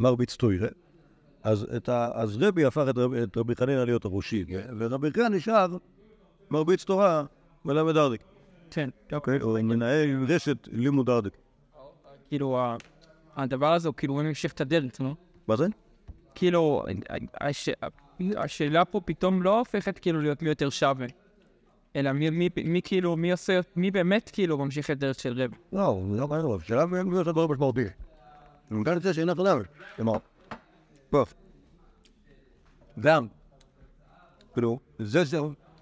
המרביץ 0.00 0.36
טוירה. 0.36 0.68
אז, 1.42 1.66
ה, 1.88 2.22
אז 2.22 2.36
רבי 2.42 2.64
הפך 2.64 2.84
את 2.90 2.98
רבי, 2.98 3.22
את 3.22 3.36
רבי 3.36 3.54
חנינא 3.54 3.80
להיות 3.80 4.04
הראשי, 4.04 4.44
ורבי 4.78 5.12
חייא 5.12 5.28
נשאר 5.28 5.66
מרביץ 6.50 6.84
תורה 6.84 7.24
מלמד 7.64 7.96
ארדיק. 7.96 8.20
כן, 8.70 8.90
אוקיי, 9.12 9.38
הוא 9.40 9.60
מנהל 9.60 10.24
רשת 10.28 10.68
לימוד 10.72 11.10
ארדיק. 11.10 11.32
כאילו 12.28 12.76
הדבר 13.36 13.72
הזה 13.72 13.88
הוא 13.88 13.94
כאילו 13.94 14.14
ממשיך 14.14 14.52
את 14.52 14.60
הדרך, 14.60 15.00
נו. 15.00 15.14
מה 15.48 15.56
זה? 15.56 15.66
כאילו, 16.34 16.84
הש... 17.40 17.68
השאלה 18.36 18.84
פה 18.84 19.00
פתאום 19.04 19.42
לא 19.42 19.58
הופכת 19.58 19.98
כאילו 19.98 20.20
להיות 20.20 20.42
מי 20.42 20.48
יותר 20.48 20.70
שווה, 20.70 21.06
אלא 21.96 22.12
מי, 22.12 22.30
מי, 22.30 22.48
מי 22.64 22.82
כאילו, 22.82 23.16
מי 23.16 23.32
עושה, 23.32 23.60
מי 23.76 23.90
באמת 23.90 24.30
כאילו 24.32 24.58
ממשיך 24.58 24.90
את 24.90 24.98
דרך 24.98 25.20
של 25.20 25.42
רב. 25.42 25.50
לא, 25.72 26.02
זה 26.12 26.20
לא 26.20 26.28
מעניין, 26.28 26.50
השאלה 26.60 26.86
מי 26.86 27.18
עושה 27.18 27.32
דברים 27.32 27.50
משמעותיים. 27.52 27.88
ומכאן 28.70 28.94
יוצא 28.94 29.12
שאינה 29.12 29.34
חלמת. 29.34 29.66
כלומר, 29.96 30.18
טוב. 31.10 31.34
גם, 33.00 33.26
כאילו, 34.52 34.78
זה 34.98 35.26
ש- 35.26 35.34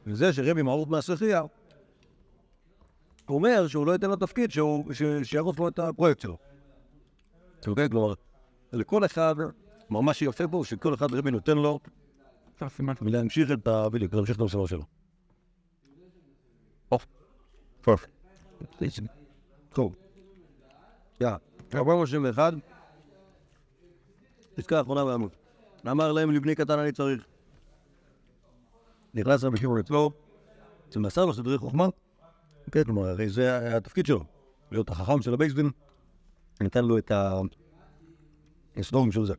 זה 0.07 0.33
שרבי 0.33 0.63
מערוף 0.63 0.89
מהשחייה, 0.89 1.41
הוא 1.41 1.49
אומר 3.39 3.67
שהוא 3.69 3.87
לא 3.87 3.93
ייתן 3.93 4.11
לו 4.11 4.17
תפקיד 4.17 4.51
שיערוף 5.23 5.59
לו 5.59 5.69
את 5.69 5.79
הפרויקט 5.79 6.21
שלו. 6.21 6.37
אוקיי? 7.67 7.89
כלומר, 7.91 8.15
לכל 8.73 9.05
אחד, 9.05 9.35
כלומר, 9.89 10.01
מה 10.01 10.15
שיפה 10.15 10.49
פה, 10.49 10.63
שכל 10.65 10.95
אחד 10.95 11.15
רבי 11.15 11.31
נותן 11.31 11.59
לו. 11.59 11.79
ולהמשיך 13.03 13.51
את 13.51 13.67
ה... 13.67 13.89
בדיוק, 13.89 14.15
להמשיך 14.15 14.37
את 14.37 14.41
המשימה 14.41 14.69
שלו. 14.69 14.85
טוב. 17.83 18.05
טוב. 19.73 19.95
יא, 21.21 21.29
431, 21.75 22.55
פסקה 24.55 24.79
האחרונה 24.79 25.05
בעמוד. 25.05 25.31
אמר 25.91 26.13
להם 26.13 26.31
לבני 26.31 26.55
קטן 26.55 26.79
אני 26.79 26.93
צריך. 26.93 27.27
נכנס 29.15 29.45
רבי 29.45 29.57
שמעון 29.57 29.79
אצלו, 29.79 30.11
זה 30.91 31.01
מסר 31.01 31.25
לו 31.25 31.35
סדרי 31.35 31.59
חוכמה. 31.59 31.87
כן, 32.73 32.85
כלומר, 32.85 33.09
הרי 33.09 33.29
זה 33.29 33.77
התפקיד 33.77 34.07
שלו, 34.07 34.25
להיות 34.71 34.91
החכם 34.91 35.23
של 35.23 35.35
הבייסדין. 35.35 35.71
נתן 36.61 36.85
לו 36.85 36.99
את 36.99 37.11
ה... 37.11 37.41
הסדורים 38.77 39.13
של 39.13 39.25
זה. 39.25 39.35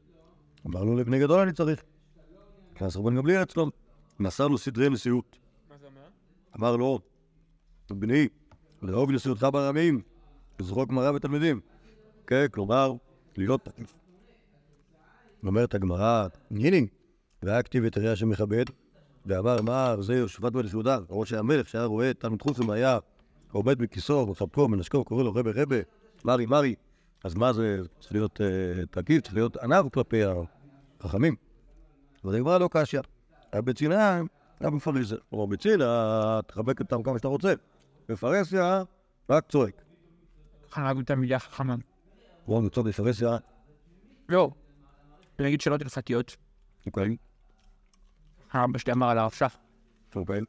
אמר 0.67 0.83
לו 0.83 0.95
לבני 0.95 1.19
גדול 1.19 1.39
אני 1.39 1.53
צריך. 1.53 1.83
נכנס 2.75 2.95
רבן 2.95 3.15
גמליאל 3.15 3.43
אצלו, 3.43 3.71
מסר 4.19 4.47
לו 4.47 4.57
סדרי 4.57 4.89
נשיאות. 4.89 5.37
מה 5.69 5.75
זה 5.77 5.85
אומר? 5.87 6.01
אמר 6.57 6.75
לו, 6.75 6.99
בני, 7.91 8.27
לאהוב 8.81 9.11
נשיאותך 9.11 9.47
ברמים, 9.53 10.01
לזרוק 10.59 10.91
מראה 10.91 11.11
בתלמידים. 11.11 11.59
כן, 12.27 12.45
כלומר, 12.51 12.93
להיות 13.37 13.65
תקיף. 13.65 13.93
אומרת 15.45 15.75
הגמרא, 15.75 16.27
הנה, 16.51 16.77
והיה 17.43 17.63
כתיב 17.63 17.85
את 17.85 17.97
הראייה 17.97 18.15
שמכבד, 18.15 18.65
ואמר, 19.25 19.61
מה, 19.61 19.95
זה 19.99 20.15
יושבת 20.15 20.55
ולסעודה, 20.55 20.99
למרות 21.09 21.27
שהמלך 21.27 21.69
שהיה 21.69 21.85
רואה 21.85 22.11
את 22.11 22.19
תלמיד 22.19 22.41
חוסם 22.41 22.69
היה 22.69 22.99
עומד 23.51 23.77
בכיסו, 23.77 24.27
מחבקו, 24.27 24.67
מנשקו, 24.67 25.03
קורא 25.03 25.23
לו 25.23 25.33
רבה 25.33 25.51
רבה, 25.55 25.75
מרי 26.25 26.45
מרי, 26.45 26.75
אז 27.23 27.35
מה 27.35 27.53
זה, 27.53 27.81
צריך 27.99 28.11
להיות 28.11 28.41
אה, 28.41 28.85
תקיף, 28.91 29.21
צריך 29.21 29.35
להיות 29.35 29.57
עניו 29.57 29.87
כלפי 29.93 30.21
החכמים. 30.99 31.35
אז 32.23 32.33
הגמרא 32.33 32.57
לא 32.57 32.69
קשיא. 32.71 32.99
הבצינה, 33.53 34.21
היה 34.59 34.69
בפריזר. 34.69 35.17
כלומר, 35.29 35.45
בצינה, 35.45 36.39
תחבק 36.47 36.79
אותם 36.79 37.03
כמה 37.03 37.17
שאתה 37.17 37.27
רוצה. 37.27 37.53
בפרהסיה, 38.09 38.83
רק 39.29 39.45
צועק. 39.49 39.81
חנק 40.71 40.97
בתלמידי 40.97 41.35
החכמה. 41.35 41.75
כלומר, 42.45 42.61
מצוא 42.61 42.83
בפרהסיה, 42.83 43.37
לא. 44.29 44.51
נגיד 45.39 45.61
שאלות 45.61 45.81
הלכתיות. 45.81 46.37
אוקיי, 46.85 47.17
אבא 48.53 48.77
שלי 48.77 48.93
אמר 48.93 49.09
על 49.09 49.17
הרב 49.17 49.31
שך. 49.31 49.57
אוקיי. 50.15 50.41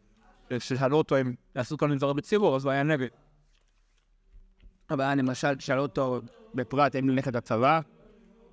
כששאלו 0.50 0.96
אותו 0.96 1.20
אם 1.20 1.34
לעשות 1.54 1.80
כל 1.80 1.88
מיני 1.88 1.98
דברים 1.98 2.16
בציבור, 2.16 2.56
אז 2.56 2.64
הוא 2.64 2.72
היה 2.72 2.82
נגד. 2.82 3.08
אבל 4.90 5.14
למשל, 5.14 5.60
שאלו 5.60 5.82
אותו 5.82 6.20
בפרט 6.54 6.94
האם 6.94 7.08
ללכת 7.08 7.34
לצבא, 7.34 7.80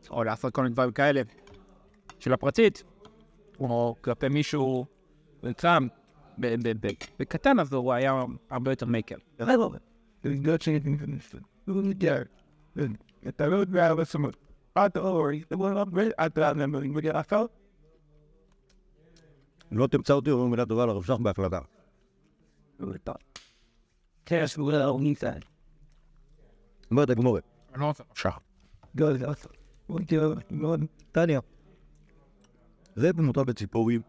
או 0.10 0.24
לעשות 0.24 0.54
כל 0.54 0.62
מיני 0.62 0.74
דברים 0.74 0.92
כאלה 0.92 1.22
של 2.20 2.34
הפרטית, 2.34 2.84
או 3.70 3.96
כלפי 4.02 4.30
מישהו 4.30 4.86
נקרם 5.44 5.88
בקטן, 7.20 7.60
אז 7.60 7.74
הוא 7.74 7.94
היה 7.94 8.24
הרבה 8.50 8.72
יותר 8.72 8.86
מקל. 8.86 9.18
אתה 9.36 9.46
לא 13.48 13.56
יודע. 13.56 13.94
עד 14.76 14.98
אורי, 14.98 15.44
זה 15.50 15.56
לא. 15.56 15.86
לא 19.72 19.88
תמצא 19.88 20.14
אותי 20.14 20.32
אומר 20.32 20.48
מילה 20.48 20.66
טובה 20.66 20.86
לרב 20.86 21.04
שך 21.04 21.14
בהקלטה. 21.14 21.60
כן, 24.26 24.46
לא. 24.76 24.90
אומרת 26.92 27.10
הגמורה, 27.10 27.40
אני 27.74 27.82
לא 27.82 27.86
רוצה 27.86 28.04
שח. 28.16 28.40
לא, 28.96 29.12
לא, 30.12 30.36
לא, 30.52 30.76
טניה. 31.12 31.40
זה 32.96 33.14
במותה 33.14 33.44
בציפורי, 33.44 34.00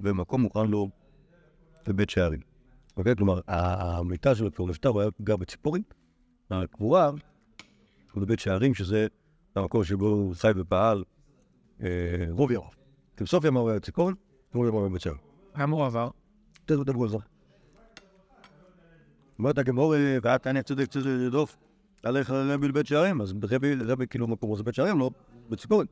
ומקום 0.00 0.40
מוכן 0.40 0.66
לו 0.66 0.88
בבית 1.86 2.10
שערים. 2.10 2.40
אוקיי? 2.96 3.16
כלומר, 3.16 3.40
המיטה 3.48 4.34
שלו 4.34 4.54
כבר 4.54 4.66
נפטר, 4.66 4.88
הוא 4.88 5.00
היה 5.00 5.10
גר 5.22 5.36
בציפורי, 5.36 5.82
הקבורה 6.50 7.10
הוא 8.12 8.22
בבית 8.22 8.40
שערים, 8.40 8.74
שזה 8.74 9.06
המקום 9.56 9.84
שבו 9.84 10.06
הוא 10.06 10.34
חי 10.34 10.50
ופעל 10.56 11.04
אה, 11.82 12.26
רוב 12.30 12.50
ימיו. 12.50 12.68
כי 13.16 13.24
בסוף 13.24 13.44
ימיו 13.44 13.60
הוא 13.60 13.70
היה 13.70 13.78
בציפורי, 13.78 14.12
רוב 14.54 14.66
ימיו 14.66 14.72
הוא 14.72 14.80
היה 14.80 14.88
בבית 14.88 15.02
שערים. 15.02 15.20
כמה 15.54 15.76
הוא 15.76 15.86
עבר? 15.86 16.10
תכף 16.64 16.82
תדברו 16.82 17.02
על 17.02 17.08
זה. 17.08 17.16
אומרת 19.38 19.58
הגמור, 19.58 19.94
ואת 20.22 20.42
תענה 20.42 20.62
צדק 20.62 20.90
צדק 20.90 21.06
לדוף, 21.06 21.56
עליך 22.02 22.30
לבית 22.30 22.86
שערים, 22.86 23.20
אז 23.20 23.34
רבי, 23.50 23.74
רבי 23.74 24.06
כאילו 24.06 24.26
מקומו 24.28 24.56
זה 24.56 24.62
בית 24.62 24.74
שערים, 24.74 24.98
לא 24.98 25.10
בציפורי. 25.48 25.86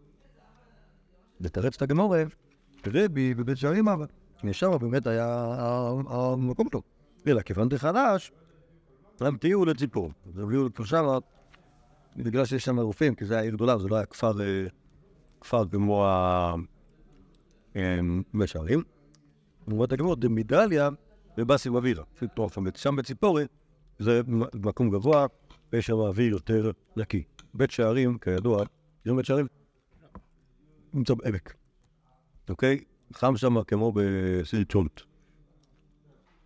לתרץ 1.40 1.76
את 1.76 1.83
הגמור, 1.83 2.14
רבי 2.87 3.35
בבית 3.35 3.59
שערים 3.59 3.88
אבל, 3.88 4.07
שם 4.53 4.70
באמת 4.81 5.07
היה 5.07 5.46
המקום 6.09 6.68
שלו. 6.70 6.83
אלא 7.26 7.42
כיוון 7.42 7.68
דחדש, 7.68 8.33
תהיו 9.37 9.64
לציפור. 9.64 10.11
אז 10.26 10.38
הביאו 10.38 10.66
לפה 10.66 10.85
שמה, 10.85 11.18
בגלל 12.16 12.44
שיש 12.44 12.64
שם 12.64 12.81
רופאים, 12.81 13.14
כי 13.14 13.24
זה 13.24 13.35
היה 13.35 13.42
עיר 13.42 13.55
גדולה, 13.55 13.79
זה 13.79 13.88
לא 13.88 13.96
היה 13.96 14.07
כפר, 14.07 14.40
אה, 14.40 14.66
כפר 15.40 15.64
כמו 15.68 16.07
שערים. 18.46 18.83
אומרת 19.70 19.92
הגמור, 19.92 20.16
דמידליה 20.16 20.88
ובאסי 21.38 21.70
באווירה. 21.70 22.05
שם 22.76 22.96
בציפורי 22.96 23.44
זה 23.98 24.20
מקום 24.55 24.90
גבוה, 24.90 25.26
ויש 25.72 25.87
שם 25.87 25.94
אוויר 25.94 26.31
יותר 26.33 26.70
נקי. 26.96 27.22
בית 27.55 27.70
שערים, 27.70 28.18
כידוע, 28.18 28.64
יש 29.07 29.12
בית 29.12 29.26
שערים, 29.26 29.46
נמצא 30.94 31.14
בעמק, 31.14 31.55
אוקיי? 32.48 32.85
חם 33.14 33.37
שם 33.37 33.62
כמו 33.62 33.92
בסילצ'ולט. 33.94 35.00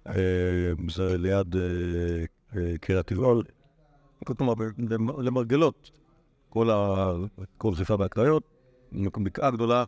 אה, 0.06 0.72
זה 0.90 1.18
ליד 1.18 1.56
אה, 1.56 2.24
אה, 2.56 2.78
קריית 2.78 3.06
טבעול, 3.06 3.44
כלומר, 4.24 4.54
למרגלות. 5.18 5.90
כל 7.58 7.74
חיפה 7.74 7.96
והקריות, 7.98 8.42
בקעה 9.24 9.50
גדולה, 9.50 9.84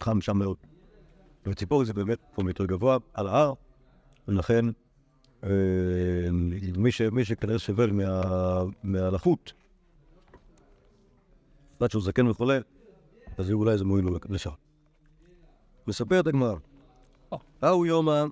חם- 0.00 0.20
שם 0.20 0.38
מאוד. 0.38 0.56
וציפורי 1.46 1.86
זה 1.86 1.92
באמת 1.92 2.18
מקום 2.32 2.48
יותר 2.48 2.66
גבוה, 2.66 2.98
על 3.14 3.26
ההר, 3.28 3.52
ולכן 4.28 4.64
מי, 7.12 7.24
שכנראה 7.24 7.58
סובל 7.58 7.90
מה, 7.90 8.22
מהלחות, 8.82 9.52
עד 11.80 11.90
שהוא 11.90 12.02
זקן 12.02 12.26
וחולה, 12.26 12.58
אז 13.38 13.50
אולי 13.50 13.78
זה 13.78 13.84
מועיל 13.84 14.06
לשם. 14.28 14.50
מספרת 15.86 16.26
הגמרא, 16.26 16.54
ההוא 17.62 17.86
יומא 17.86 18.24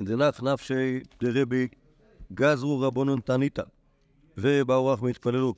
דנח 0.00 0.42
נפשי 0.42 1.00
דרבי 1.20 1.68
גזרו 2.32 2.80
רבונון 2.80 3.20
תניתא 3.20 3.62
ובאו 4.38 4.86
רחמי 4.86 5.10
התפללו 5.10 5.54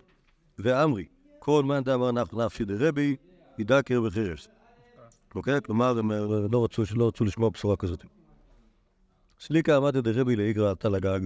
ואמרי 0.59 1.05
כל 1.39 1.65
מאן 1.65 1.83
דאמר 1.83 2.13
נח 2.13 2.35
נפשי 2.35 2.65
דרבי 2.65 3.17
ידקר 3.59 4.01
בחרס. 4.01 4.49
אוקיי? 5.35 5.63
כלומר, 5.63 5.99
הם 5.99 6.13
אה, 6.13 6.19
לא 6.53 6.65
רצו, 6.65 6.83
לא 6.95 7.09
רצו 7.09 7.25
לשמוע 7.25 7.51
בשורה 7.51 7.77
כזאת. 7.77 8.05
סליקה 9.41 9.77
עמדת 9.77 9.95
דרבי 9.95 10.37
לאיגרא 10.37 10.71
עלתה 10.71 10.89
לגג. 10.89 11.21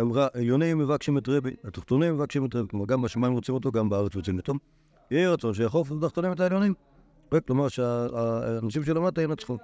אמרה, 0.00 0.28
עליונים 0.34 0.78
מבקשים 0.78 1.18
את 1.18 1.28
רבי, 1.28 1.50
התחתונים 1.64 2.14
מבקשים 2.14 2.46
את 2.46 2.54
רבי. 2.54 2.68
כלומר, 2.68 2.86
גם 2.86 3.02
בשמיים 3.02 3.32
רוצים 3.32 3.54
אותו, 3.54 3.72
גם 3.72 3.88
בארץ 3.88 4.16
רוצים 4.16 4.36
אותו. 4.36 4.52
יהי 5.10 5.26
רצון 5.26 5.54
שיחוף 5.54 5.92
את 5.92 5.96
התחתונים 6.02 6.32
את 6.32 6.40
העליונים. 6.40 6.74
כלומר, 7.46 7.68
שהאנשים 7.68 8.84
שלמטה 8.84 9.22
ינצחו. 9.22 9.58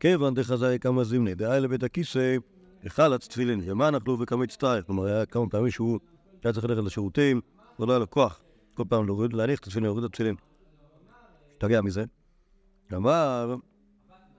כיוון 0.00 0.34
דחזאי 0.34 0.78
כמה 0.78 1.04
זמני, 1.04 1.34
דאי 1.34 1.60
לבית 1.60 1.82
הכיסא, 1.82 2.36
החלץ 2.84 3.28
תפילין, 3.28 3.60
ומה 3.66 3.90
אכלו 3.96 4.20
וכמה 4.20 4.44
הצטער. 4.44 4.82
כלומר, 4.82 5.04
היה 5.04 5.26
כמה 5.26 5.48
פעמים 5.48 5.70
שהוא 5.70 5.98
היה 6.44 6.52
צריך 6.52 6.64
ללכת 6.64 6.82
לשירותים, 6.84 7.40
ולא 7.80 7.92
היה 7.92 7.98
לו 7.98 8.10
כוח 8.10 8.40
כל 8.74 8.84
פעם 8.88 9.06
להוריד- 9.06 9.32
להניח 9.32 9.58
את 9.58 9.66
התפילין, 9.66 9.84
להוריד 9.84 10.04
את 10.04 10.10
התפילין. 10.10 10.34
השתגע 11.52 11.80
מזה. 11.80 12.04
אמר, 12.94 13.56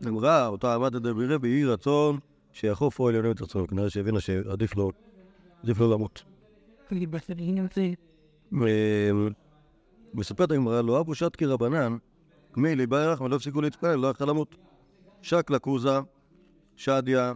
אמרה, 0.08 0.48
אותה 0.48 0.76
עמדת 0.76 1.02
דבי 1.02 1.26
רבי, 1.28 1.48
יהי 1.48 1.66
רצון 1.66 2.20
שיחופו 2.52 3.08
עליונים 3.08 3.32
את 3.32 3.42
רצונו. 3.42 3.68
כנראה 3.68 3.90
שהבינה 3.90 4.20
שעדיף 4.20 4.76
לו, 4.76 4.92
עדיף 5.64 5.80
לו 5.80 5.94
למות. 5.94 6.24
אה, 8.62 9.10
מספרת 10.14 10.52
הגמרא, 10.52 10.82
לא 10.82 11.00
אבו 11.00 11.16
שתקי 11.16 11.46
רבנן, 11.46 11.98
מילי 12.56 12.88
בירך 12.88 13.22
ולא 13.22 13.36
הפסיקו 13.36 13.62
להתפלל, 13.62 13.96
לא 13.96 14.08
יכל 14.08 14.26
למות. 14.26 14.56
שקלה 15.22 15.60
כוזה, 15.60 16.00
שדיה, 16.76 17.34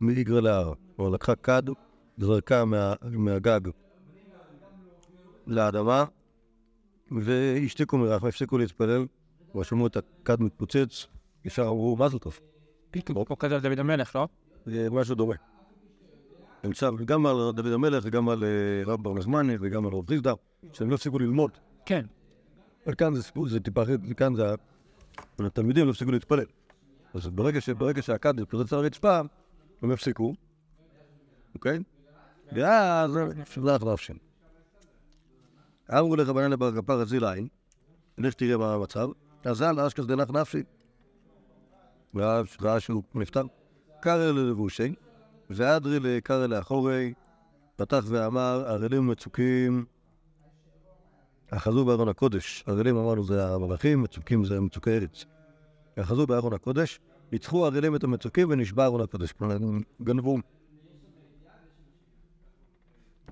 מאיגרא 0.00 0.40
להר. 0.40 0.72
כלומר, 0.96 1.10
לקחה 1.10 1.34
כד, 1.36 1.62
זרקה 2.18 2.64
מה- 2.64 2.94
מהגג 3.02 3.60
לאדמה, 5.46 6.04
והשתיקו 7.10 7.98
מרחמה, 7.98 8.28
הפסיקו 8.28 8.58
להתפלל, 8.58 9.06
ושמעו 9.60 9.86
את 9.86 9.96
הכד 9.96 10.40
מתפוצץ, 10.40 11.06
ישר 11.44 11.62
אמרו, 11.62 11.96
מזל 11.96 12.18
טוב. 12.18 12.40
כמו 13.26 13.38
כזה 13.38 13.54
על 13.54 13.60
דוד 13.60 13.78
המלך, 13.78 14.16
לא? 14.16 14.28
זה 14.66 14.88
משהו 14.90 15.14
דומה. 15.14 15.34
נמצא 16.66 16.90
גם 17.04 17.26
על 17.26 17.36
דוד 17.54 17.72
המלך 17.72 18.04
וגם 18.06 18.28
על 18.28 18.44
אה, 18.44 18.92
רב 18.92 19.02
בר 19.02 19.14
נחמני 19.14 19.56
וגם 19.60 19.86
על 19.86 19.92
רב 19.92 20.08
חיסדא, 20.08 20.32
שהם 20.72 20.90
לא 20.90 20.94
הפסיקו 20.94 21.18
ללמוד. 21.18 21.50
כן. 21.86 22.06
אבל 22.86 22.94
כאן 22.94 23.14
זה 23.14 23.22
סיפור, 23.22 23.48
זה 23.48 23.60
טיפה 23.60 23.82
אחרת, 23.82 24.00
כאן 24.16 24.34
זה... 24.34 24.54
התלמידים 25.38 25.86
לא 25.86 25.90
הפסיקו 25.90 26.10
להתפלל. 26.10 26.44
אז 27.14 27.28
ברגע, 27.28 27.60
ש... 27.60 27.68
ברגע 27.68 28.02
שהכד 28.02 28.40
התפוצץ 28.40 28.72
על 28.72 28.78
הרצפה, 28.78 29.20
הם 29.82 29.90
הפסיקו, 29.90 30.34
אוקיי? 31.54 31.78
ואז 32.52 33.18
שלח 33.44 33.82
נפשם. 33.82 34.14
אמרו 35.90 36.16
לרבנן 36.16 36.50
לבר 36.50 36.82
כפר 36.82 37.02
אזיל 37.02 37.24
עין, 37.24 37.48
לך 38.18 38.34
תראה 38.34 38.56
מה 38.56 38.74
המצב, 38.74 39.08
אזל 39.44 39.80
אשכח 39.80 40.04
דנח 40.04 40.30
נפשי. 40.30 40.62
ואז 42.14 42.46
ראה 42.62 42.80
שהוא 42.80 43.02
נפטר. 43.14 43.44
קרא 44.00 44.32
ללבושי, 44.32 44.94
ואדרי 45.50 46.00
לקרא 46.00 46.46
לאחורי, 46.46 47.12
פתח 47.76 48.04
ואמר, 48.06 48.64
ערלים 48.66 49.06
מצוקים 49.06 49.84
אחזו 51.50 51.84
בארון 51.84 52.08
הקודש. 52.08 52.64
ערלים 52.66 52.96
אמרנו 52.96 53.24
זה 53.24 53.54
המלאכים, 53.54 54.02
מצוקים 54.02 54.44
זה 54.44 54.60
מצוקי 54.60 54.90
ארץ. 54.90 55.24
אחזו 56.00 56.26
בארון 56.26 56.52
הקודש, 56.52 57.00
ניצחו 57.32 57.66
ערלים 57.66 57.96
את 57.96 58.04
המצוקים 58.04 58.50
ונשבע 58.50 58.84
ארון 58.84 59.00
הקודש. 59.00 59.32
כלומר, 59.32 59.56
גנבו 60.02 60.38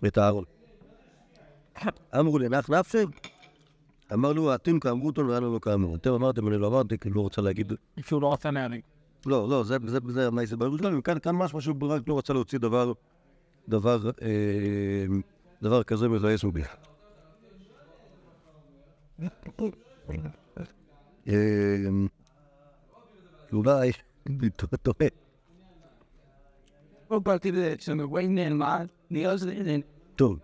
את 0.06 0.18
הארון. 0.18 0.44
אמרו 2.18 2.38
לי, 2.38 2.48
נח 2.48 2.70
נפשי? 2.70 2.98
אמר 4.12 4.32
לו, 4.32 4.54
אתם 4.54 4.80
כאמרו 4.80 5.06
אותו 5.06 5.28
ואנו 5.28 5.54
לא 5.54 5.58
כאמרו. 5.58 5.96
אתם 5.96 6.12
אמרתם, 6.12 6.48
אני 6.48 6.58
לא 6.58 6.68
אמרתי, 6.68 6.98
כי 6.98 7.10
לא 7.10 7.20
רוצה 7.20 7.42
להגיד... 7.42 7.72
שהוא 8.00 8.22
לא 8.22 8.32
רצה 8.32 8.50
להרים. 8.50 8.93
לא, 9.26 9.48
לא, 9.48 9.64
זה, 9.64 9.76
זה, 9.86 9.98
זה 10.08 10.30
מה 10.30 10.46
זה 10.46 10.56
בירושלים, 10.56 11.02
כאן, 11.02 11.18
כאן 11.18 11.36
משהו 11.36 11.60
שהוא 11.60 11.76
רק 11.88 12.02
לא 12.08 12.18
רצה 12.18 12.32
להוציא 12.32 12.58
דבר, 12.58 12.92
דבר, 13.68 14.10
אה, 14.22 15.06
דבר 15.62 15.82
כזה 15.82 16.08
מבאס 16.08 16.44
מוביל. 16.44 16.64
אה, 21.28 21.88
אולי, 23.52 23.92
טועה, 24.56 25.08
and 29.66 29.82
טוב. 30.16 30.38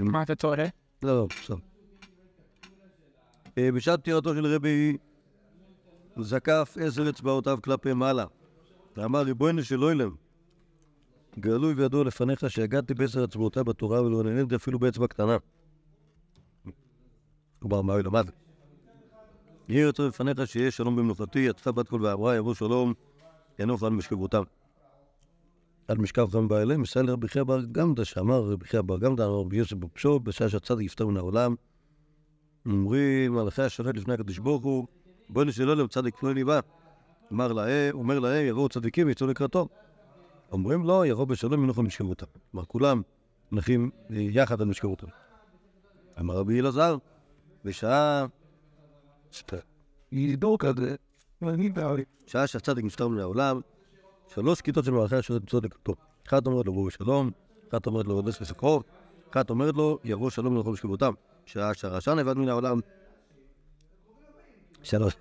מה 0.00 0.22
אתה 0.22 0.34
טועה? 0.34 0.64
לא, 1.02 1.16
לא, 1.16 1.26
בסדר. 1.26 1.56
אה, 3.58 3.72
בשעת 3.72 4.00
פטירתו 4.00 4.34
של 4.34 4.46
רבי 4.46 4.96
זקף 6.24 6.76
עשר 6.80 7.08
אצבעותיו 7.08 7.58
כלפי 7.64 7.92
מעלה, 7.92 8.24
ואמר 8.96 9.20
ריבונו 9.20 9.64
של 9.64 9.84
אוילם, 9.84 10.14
גלוי 11.38 11.74
וידוע 11.74 12.04
לפניך 12.04 12.50
שהגעתי 12.50 12.94
בעשר 12.94 13.24
אצבעותיי 13.24 13.64
בתורה 13.64 14.02
ולא 14.02 14.22
נהניתי 14.22 14.54
אפילו 14.54 14.78
באצבע 14.78 15.06
קטנה. 15.06 15.36
כלומר, 17.58 17.82
מה 17.82 17.92
הוא 17.92 18.00
למד? 18.00 18.30
יהי 19.68 19.84
רצון 19.84 20.08
לפניך 20.08 20.46
שיהיה 20.46 20.70
שלום 20.70 20.96
במנוחתי, 20.96 21.38
יצאה 21.38 21.72
בת 21.72 21.88
קול 21.88 22.06
ואמרה 22.06 22.36
יבוא 22.36 22.54
שלום, 22.54 22.94
ינוף 23.58 23.82
על 23.82 23.92
משכבותם. 23.92 24.42
על 25.88 25.98
משכב 25.98 26.30
חם 26.30 26.48
אליהם, 26.52 26.82
מסייע 26.82 27.04
לרבי 27.04 27.28
חייא 27.28 27.44
בר 27.44 27.64
גמדא, 27.64 28.04
שאמר 28.04 28.40
רבי 28.40 28.66
חייא 28.66 28.82
בר 28.82 28.98
גמדא, 28.98 29.24
אמר 29.24 29.34
רבי 29.34 29.56
יוסף 29.56 29.76
בפשו, 29.76 30.20
בשעה 30.20 30.48
שהצדיק 30.48 30.86
יפטר 30.86 31.06
מן 31.06 31.16
העולם. 31.16 31.54
אומרים 32.66 33.34
מלאכי 33.34 33.62
השרת 33.62 33.96
לפני 33.96 34.14
הקדוש 34.14 34.38
ברוך 34.38 34.64
הוא, 34.64 34.86
בוא 35.30 35.44
נשאלו 35.44 35.74
להם 35.74 35.86
צדיק 35.86 36.16
פלוני 36.16 36.44
בא. 36.44 36.60
אמר 37.32 37.52
להם, 37.52 37.94
אומר 37.94 38.18
להם, 38.18 38.46
יבואו 38.46 38.68
צדיקים 38.68 39.06
ויצאו 39.06 39.26
לקראתו. 39.26 39.68
אומרים 40.52 40.84
לו, 40.84 41.04
יבוא 41.04 41.24
בשלום 41.24 41.64
ינוחו 41.64 41.82
משכבותם. 41.82 42.26
כלומר, 42.50 42.64
כולם 42.66 43.02
נחים 43.52 43.90
אה, 44.10 44.16
יחד 44.16 44.60
על 44.60 44.66
משכבותם. 44.68 45.06
אמר 46.20 46.34
רבי 46.34 46.60
אלעזר, 46.60 46.96
בשעה 47.64 48.26
about 51.74 51.98
it. 51.98 52.26
שעה 52.26 52.46
שהצדיק 52.46 52.84
נפטר 52.84 53.08
מן 53.08 53.18
העולם, 53.18 53.60
שלוש 54.28 54.60
כיתות 54.60 54.84
של 54.84 54.90
מלאכי 54.90 55.16
השרת 55.16 55.42
יוצאות 55.42 55.64
לקראתו. 55.64 55.94
אחת 56.28 56.46
אומרת 56.46 56.66
לו 56.66 56.72
בואו 56.72 56.86
בשלום, 56.86 57.30
אחת 57.70 57.86
אומרת 57.86 58.06
לו 58.06 58.14
רודס 58.14 58.40
וסקרוב, 58.40 58.82
אחת 59.30 59.50
אומרת 59.50 59.74
לו 59.74 59.98
יבוא 60.04 60.30
שלום 60.30 60.60
לכל 60.60 60.72
משכבותם. 60.72 61.12
שעה 61.46 61.74
שהרשע 61.74 62.14
נאבד 62.14 62.36
מן 62.36 62.48
העולם. 62.48 62.80
שלוש. 64.82 65.14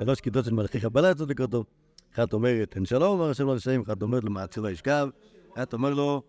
שלוש 0.00 0.20
כיתות 0.20 0.44
של 0.44 0.54
מלאכי 0.54 0.80
קבלה 0.80 1.08
יוצאות 1.08 1.30
לקראתו. 1.30 1.64
אחת 2.14 2.32
אומרת 2.32 2.76
אין 2.76 2.84
שלום, 2.84 3.20
אמר 3.20 3.30
השם 3.30 3.46
לרשעים, 3.46 3.82
אחת 3.82 4.02
אומרת 4.02 4.24
לו 4.24 4.30
מעציר 4.30 4.62
וישכב, 4.62 5.08
אחת 5.54 5.72
אומרת 5.72 5.96
לו 5.96 6.22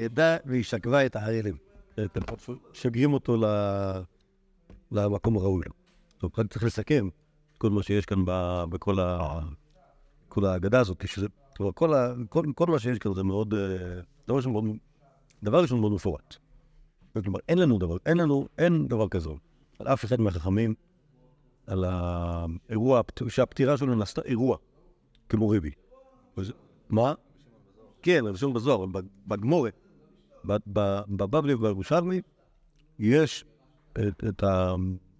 אדע 0.00 0.36
וישכבה 0.46 1.06
את 1.06 1.16
הערלים. 1.16 1.56
שגרים 2.72 3.12
אותו 3.12 3.36
למקום 4.92 5.36
הראוי. 5.36 5.64
טוב, 6.18 6.30
רק 6.38 6.46
צריך 6.52 6.64
לסכם 6.64 7.08
כל 7.58 7.70
מה 7.70 7.82
שיש 7.82 8.06
כאן 8.06 8.18
בכל 8.70 9.00
ה... 9.00 9.40
ההגדה 10.36 10.80
הזאת, 10.80 11.04
כל 12.54 12.66
מה 12.68 12.78
שיש 12.78 12.98
כאן 12.98 13.14
זה 13.14 13.22
מאוד, 13.22 13.54
אה, 13.54 14.00
דבר 14.28 14.36
ראשון 14.36 14.52
מאוד, 14.52 14.64
דבר 15.42 15.62
ראשון 15.62 15.80
מאוד 15.80 15.92
מפורט. 15.92 16.36
כלומר, 17.24 17.38
אין 17.48 17.58
לנו 17.58 17.78
דבר, 17.78 17.96
אין 18.06 18.16
לנו, 18.16 18.48
אין 18.58 18.88
דבר 18.88 19.08
כזה. 19.08 19.30
על 19.78 19.88
אף 19.88 20.04
אחד 20.04 20.20
מהחכמים, 20.20 20.74
על 21.68 21.84
האירוע, 21.88 23.00
הפט- 23.00 23.28
שהפטירה 23.28 23.76
שלו 23.76 23.94
נעשתה 23.94 24.22
אירוע, 24.22 24.56
כמו 25.28 25.48
ריבי. 25.48 25.70
מה? 26.88 27.14
כן, 28.02 28.22
רשום 28.26 28.54
בזוהר, 28.54 28.84
אבל 28.84 29.02
בגמורת, 29.26 29.74
ב- 30.46 30.56
ב- 30.72 31.00
בבבלי 31.08 31.54
ובירושלמי, 31.54 32.20
יש 32.98 33.44
את, 33.92 34.24
את 34.28 34.42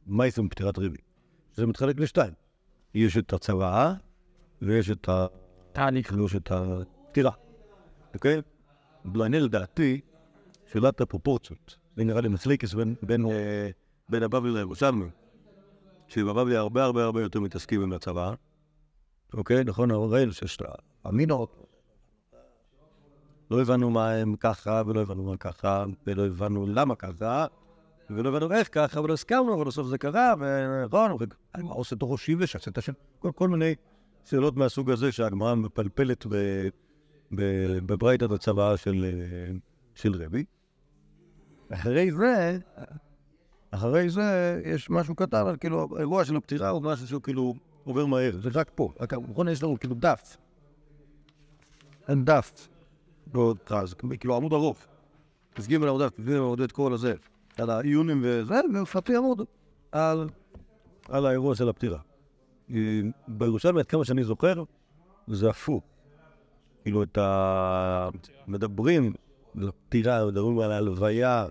המייסים 0.06 0.48
בפטירת 0.48 0.78
ריבי. 0.78 0.98
זה 1.54 1.66
מתחלק 1.66 2.00
לשתיים. 2.00 2.32
יש 2.94 3.18
את 3.18 3.32
הצוואה, 3.32 3.94
ויש 4.62 4.90
את 4.90 5.08
ה... 5.08 5.26
תהליך. 5.72 6.12
ויש 6.16 6.36
את 6.36 6.50
הפטירה, 6.52 7.30
אוקיי? 8.14 8.40
לעניין 9.14 9.44
לדעתי, 9.44 10.00
שאלת 10.72 11.00
הפרופורציות. 11.00 11.76
זה 11.96 12.04
נראה 12.04 12.20
לי 12.20 12.28
מצליקס 12.28 12.74
בין, 12.74 12.94
בין, 13.02 13.26
אה, 13.26 13.70
בין 14.08 14.22
הבבלי 14.22 14.52
לירושלמי. 14.52 15.06
שבבבלי 16.08 16.56
הרבה 16.56 16.84
הרבה 16.84 17.04
הרבה 17.04 17.22
יותר 17.22 17.40
מתעסקים 17.40 17.82
עם 17.82 17.92
הצבא, 17.92 18.34
אוקיי? 19.34 19.64
נכון, 19.64 19.90
ראינו 19.90 20.32
שיש 20.32 20.56
את 20.56 20.62
האמינות. 21.04 21.68
לא 23.50 23.60
הבנו 23.60 23.90
מה 23.90 24.12
הם 24.12 24.36
ככה, 24.36 24.82
ולא 24.86 25.00
הבנו 25.00 25.22
מה 25.22 25.36
ככה, 25.36 25.84
ולא 26.06 26.26
הבנו 26.26 26.66
למה 26.66 26.94
ככה, 26.94 27.46
ולא 28.10 28.28
הבנו 28.28 28.52
איך 28.52 28.68
ככה, 28.72 29.00
ולא 29.00 29.12
הסכמנו, 29.14 29.54
אבל 29.54 29.64
בסוף 29.64 29.86
זה 29.86 29.98
קרה, 29.98 30.34
ונכון, 30.38 31.12
ומה 31.12 31.72
עושה 31.72 31.96
תוך 31.96 32.18
שיבש, 32.18 32.56
עשה 32.56 32.70
את 32.70 32.78
השם, 32.78 32.92
כל, 33.18 33.48
מיני 33.48 33.74
שאלות 34.24 34.56
מהסוג 34.56 34.90
הזה 34.90 35.12
שהגמרא 35.12 35.54
מפלפלת 35.54 36.26
ב- 36.26 36.68
ב- 37.34 37.78
בברייתת 37.86 38.30
הצוואה 38.30 38.76
של, 38.76 39.04
אה, 39.04 39.52
של 39.94 40.22
רבי. 40.24 40.44
אחרי 41.72 42.10
זה, 42.12 42.58
אחרי 43.70 44.10
זה 44.10 44.60
יש 44.64 44.90
משהו 44.90 45.14
קטן, 45.14 45.46
על 45.46 45.56
כאילו, 45.56 45.88
האירוע 45.96 46.24
של 46.24 46.36
הפטירה 46.36 46.68
הוא 46.68 46.82
משהו 46.82 47.06
שהוא 47.06 47.22
כאילו 47.22 47.54
עובר 47.84 48.06
מהר, 48.06 48.32
זה 48.42 48.48
רק 48.54 48.70
פה. 48.74 48.92
נכון, 49.28 49.48
יש 49.48 49.62
לנו 49.62 49.80
כאילו 49.80 49.94
דף. 49.94 50.36
אין 52.08 52.24
דף. 52.24 52.68
לא 53.34 53.54
אז 53.70 53.94
כאילו 54.20 54.36
עמוד 54.36 54.52
ארוך. 54.52 54.78
תסגים 55.54 55.82
על 55.82 55.88
העמוד, 55.88 56.08
תסגים 56.08 56.34
על 56.34 56.40
העמוד 56.42 56.60
את 56.60 56.72
כל 56.72 56.92
הזה. 56.92 57.14
על 57.58 57.70
העיונים 57.70 58.20
וזה, 58.24 58.60
ומפתי 58.74 59.16
עמוד 59.16 59.42
על, 59.92 60.28
על 61.08 61.26
האירוע 61.26 61.54
של 61.54 61.68
הפטירה. 61.68 61.98
אה, 62.70 63.00
בירושלמי, 63.28 63.80
עד 63.80 63.86
כמה 63.86 64.04
שאני 64.04 64.24
זוכר, 64.24 64.62
זה 65.26 65.50
הפוך. 65.50 65.84
כאילו, 66.82 67.02
את 67.02 67.18
ה... 67.18 68.08
מדברים 68.46 69.12
על 69.56 69.68
הפטירה, 69.68 70.26
מדברים 70.26 70.58
על 70.58 70.72
ההלוויה. 70.72 71.46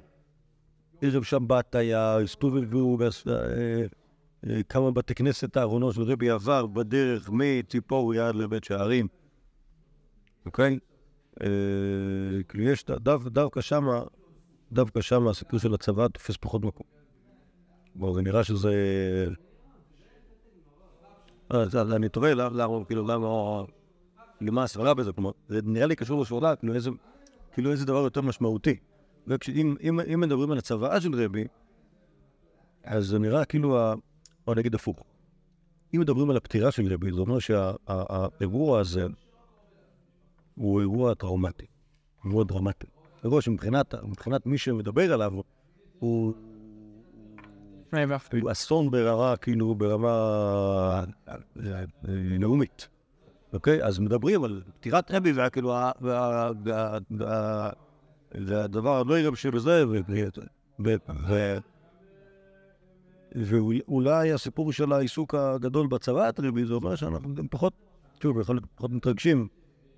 ערב 1.02 1.24
שבת 1.24 1.76
היה, 1.76 2.18
הסתובבו 2.18 2.98
ועש- 3.00 3.28
אה, 3.28 3.86
אה, 4.50 4.64
כמה 4.64 4.92
בתי 4.92 5.16
כנסת 5.16 5.58
האחרונות 5.58 5.96
של 5.96 6.02
רבי 6.02 6.30
עבר 6.30 6.66
בדרך 6.66 7.30
מציפורי 7.34 8.20
עד 8.20 8.36
לבית 8.36 8.64
שערים. 8.64 9.08
אוקיי? 10.46 10.80
אה, 11.42 11.48
כאילו, 12.50 12.64
יש 12.64 12.86
דווקא 13.30 13.62
שמה, 13.62 14.04
דווקא 14.72 15.02
שמה 15.02 15.30
הסיפור 15.30 15.60
של 15.60 15.74
הצבא 15.74 16.08
תופס 16.08 16.38
פחות 16.38 16.64
מקום. 16.64 16.88
כלומר, 17.94 18.14
זה 18.14 18.22
נראה 18.22 18.44
שזה... 18.44 18.74
אה, 21.54 21.62
אז 21.62 21.76
אני 21.76 22.10
תוהה 22.10 22.34
למה, 22.34 22.86
כאילו, 22.86 23.08
למה, 23.08 23.28
למה 24.42 24.64
הסברה 24.64 24.94
בזה, 24.94 25.12
כלומר, 25.12 25.32
זה 25.48 25.60
נראה 25.64 25.86
לי 25.86 25.96
קשור 25.96 26.22
לשאלה, 26.22 26.56
כאילו 26.56 26.74
איזה, 26.74 26.90
כאילו 27.54 27.76
דבר 27.76 27.98
יותר 27.98 28.22
משמעותי. 28.22 28.78
אם, 29.82 30.00
אם 30.14 30.20
מדברים 30.20 30.52
על 30.52 30.58
הצוואה 30.58 31.02
של 31.02 31.24
רבי, 31.24 31.44
אז 32.84 33.06
זה 33.06 33.20
נראה 33.20 33.46
כאילו, 33.46 33.78
או 34.48 34.54
נגיד 34.54 34.76
הפוך. 34.76 35.04
אם 35.96 36.00
מדברים 36.00 36.30
על 36.30 36.38
הפטירה 36.38 36.72
של 36.72 36.94
רבי, 36.94 37.12
זה 37.14 37.20
אומר 37.22 37.40
שהאירוע 37.40 38.80
הזה 38.80 39.06
הוא 40.56 40.80
אירוע 40.82 41.14
טראומטי, 41.14 41.66
אירוע 42.26 42.44
דרמטי. 42.44 42.88
אירוע 43.24 43.42
שמבחינת 43.42 43.96
מבחינת 44.04 44.46
מי 44.46 44.58
שמדבר 44.58 45.14
עליו, 45.14 45.34
הוא 46.00 46.34
כאילו 48.30 48.52
אסון 48.52 48.92
ברמה, 48.92 49.36
כאילו 49.38 49.76
ברמה 49.76 51.04
לאומית. 52.40 52.88
אוקיי? 53.54 53.84
אז 53.84 54.00
מדברים 54.00 54.44
על 54.44 54.64
פטירת 54.80 55.12
רבי, 55.12 55.34
כאילו, 55.52 55.70
וה- 55.70 55.92
וה- 57.20 57.70
והדבר 58.36 59.00
הנוהג 59.00 59.26
גם 59.26 59.36
שבזה, 59.36 59.88
ו- 59.88 60.00
ו- 60.80 60.96
ו- 61.28 61.58
ואולי 63.36 64.32
הסיפור 64.32 64.72
של 64.72 64.94
העיסוק 64.94 65.36
הגדול 65.36 65.88
בצבאת 65.88 66.40
רבי, 66.40 66.66
זה 66.66 66.74
אומר 66.74 66.96
שאנחנו 66.96 67.36
גם 67.36 67.48
פחות, 67.48 67.74
שוב, 68.24 68.40
יכול 68.40 68.56
להיות 68.56 68.66
פחות 68.76 68.92
מתרגשים, 68.92 69.48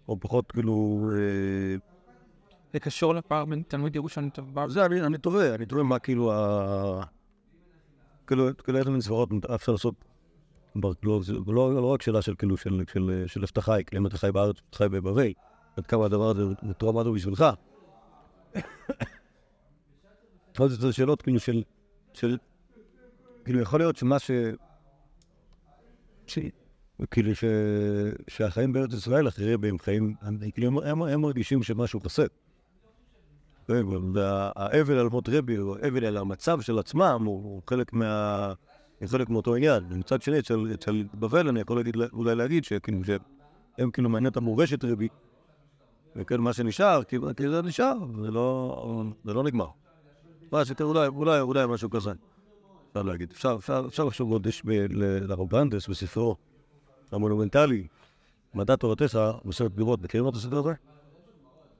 או 0.07 0.19
פחות 0.19 0.51
כאילו... 0.51 1.09
אה, 1.13 1.75
זה 2.73 2.79
קשור 2.79 3.15
לפער 3.15 3.45
בין 3.45 3.63
תלמוד 3.67 3.95
ירושלמי 3.95 4.29
לבבלי. 4.37 4.69
זה, 4.69 4.85
אני, 4.85 5.01
אני 5.01 5.17
תוהה, 5.17 5.55
אני 5.55 5.65
תוהה 5.65 5.83
מה 5.83 5.99
כאילו 5.99 6.33
ה... 6.33 7.03
כאילו, 8.27 8.49
איזה 8.75 8.89
מין 8.91 9.01
סברות 9.01 9.29
אפשר 9.55 9.71
לעשות. 9.71 9.95
לא, 11.03 11.19
זה 11.23 11.33
לא, 11.47 11.73
לא 11.73 11.93
רק 11.93 12.01
שאלה 12.01 12.21
של 12.21 12.35
כאילו, 12.37 12.57
של, 12.57 12.83
איפה 12.83 13.45
אתה 13.51 13.61
חי, 13.61 13.81
כאילו 13.87 14.01
אם 14.01 14.07
אתה 14.07 14.17
חי 14.17 14.31
בארץ, 14.31 14.55
אתה 14.69 14.77
חי 14.77 14.89
בבבל, 14.89 15.31
עד 15.77 15.87
כמה 15.87 16.05
הדבר 16.05 16.29
הזה 16.29 16.41
הוא 16.43 16.73
טראומטי 16.77 17.09
בשבילך. 17.09 17.45
עוד 20.59 20.71
יותר 20.71 20.91
שאלות 20.91 21.21
כאילו 21.21 21.39
של, 21.39 21.63
של, 22.13 22.37
כאילו 23.45 23.59
יכול 23.59 23.79
להיות 23.79 23.95
שמה 23.95 24.19
ש... 24.19 24.31
כאילו 27.11 27.35
ש... 27.35 27.43
שהחיים 28.27 28.73
בארץ 28.73 28.93
ישראל 28.93 29.27
אחרי 29.27 29.53
הם 29.53 29.79
חיים, 29.79 30.15
כאילו 30.53 30.81
הם, 30.81 31.01
הם, 31.01 31.21
מרגישים 31.21 31.63
שמשהו 31.63 31.99
חסר. 31.99 32.25
והאבל 34.13 34.97
על 34.97 35.09
מות 35.09 35.29
רבי, 35.29 35.57
או 35.57 35.75
האבל 35.77 36.05
על 36.05 36.17
המצב 36.17 36.61
של 36.61 36.79
עצמם, 36.79 37.23
הוא 37.25 37.61
חלק 37.69 37.93
מה... 37.93 38.53
חלק 39.05 39.29
מאותו 39.29 39.55
עניין. 39.55 39.83
ומצד 39.89 40.21
שני, 40.21 40.39
אצל 40.73 41.03
בבל 41.13 41.47
אני 41.47 41.59
יכול 41.59 41.77
להגיד, 41.77 41.95
אולי 42.13 42.35
להגיד 42.35 42.63
שכאילו, 42.63 42.99
שהם 43.03 43.91
כאילו 43.91 44.09
מעניין 44.09 44.31
את 44.31 44.37
המורשת 44.37 44.83
רבי, 44.85 45.07
וכן, 46.15 46.41
מה 46.41 46.53
שנשאר, 46.53 47.03
כי 47.03 47.17
כי 47.37 47.49
זה 47.49 47.61
נשאר, 47.61 47.93
זה 48.23 48.31
לא, 48.31 49.03
זה 49.25 49.33
לא 49.33 49.43
נגמר. 49.43 49.67
מה 50.51 50.65
שתראה, 50.65 50.89
אולי, 50.89 51.07
אולי, 51.07 51.39
אולי 51.41 51.65
משהו 51.65 51.89
כזה. 51.89 52.11
אפשר 52.89 53.03
להגיד. 53.03 53.31
אפשר, 53.31 53.55
אפשר, 53.59 53.83
אפשר 53.87 54.03
לחשוב 54.03 54.31
עוד, 54.31 54.45
יש 54.45 54.65
ב- 54.65 54.69
ל- 54.71 55.31
לרובנדס 55.31 55.87
בספרו 55.87 56.35
המונומנטלי, 57.11 57.87
מדע 58.53 58.75
תורתך, 58.75 59.19
בסרט 59.45 59.71
דירות, 59.71 60.01
מכירים 60.01 60.29
את 60.29 60.33
הספר 60.33 60.57
הזה? 60.57 60.73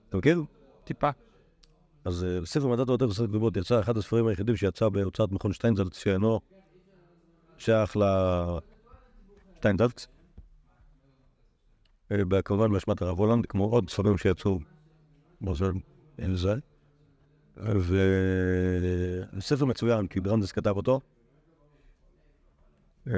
אתה 0.10 0.18
מכיר? 0.18 0.44
טיפה. 0.84 1.10
אז 2.06 2.24
אה, 2.24 2.46
ספר 2.46 2.68
מדע 2.68 2.86
תורתך 2.86 3.06
בסרט 3.06 3.30
דירות 3.30 3.58
יצא 3.58 3.80
אחד 3.80 3.98
הספרים 3.98 4.28
היחידים 4.28 4.56
שיצא 4.56 4.90
בהוצאת 4.90 5.32
מכון 5.32 5.54
שטיינזלץ, 5.54 5.98
שאינו 5.98 6.40
שייך 7.58 7.98
לשטיינזלץ. 9.58 10.08
כמובן 12.46 12.72
באשמת 12.72 13.02
הרב 13.02 13.20
הולנד, 13.20 13.46
כמו 13.46 13.66
עוד 13.66 13.90
ספרים 13.90 14.18
שיצאו 14.18 14.60
באשר 15.42 15.72
אין 16.18 16.36
זה. 16.36 16.56
וספר 19.38 19.66
מצוין, 19.66 20.08
כי 20.08 20.20
ברנדס 20.20 20.52
כתב 20.52 20.78
אותו. 20.78 21.00
אה, 23.08 23.14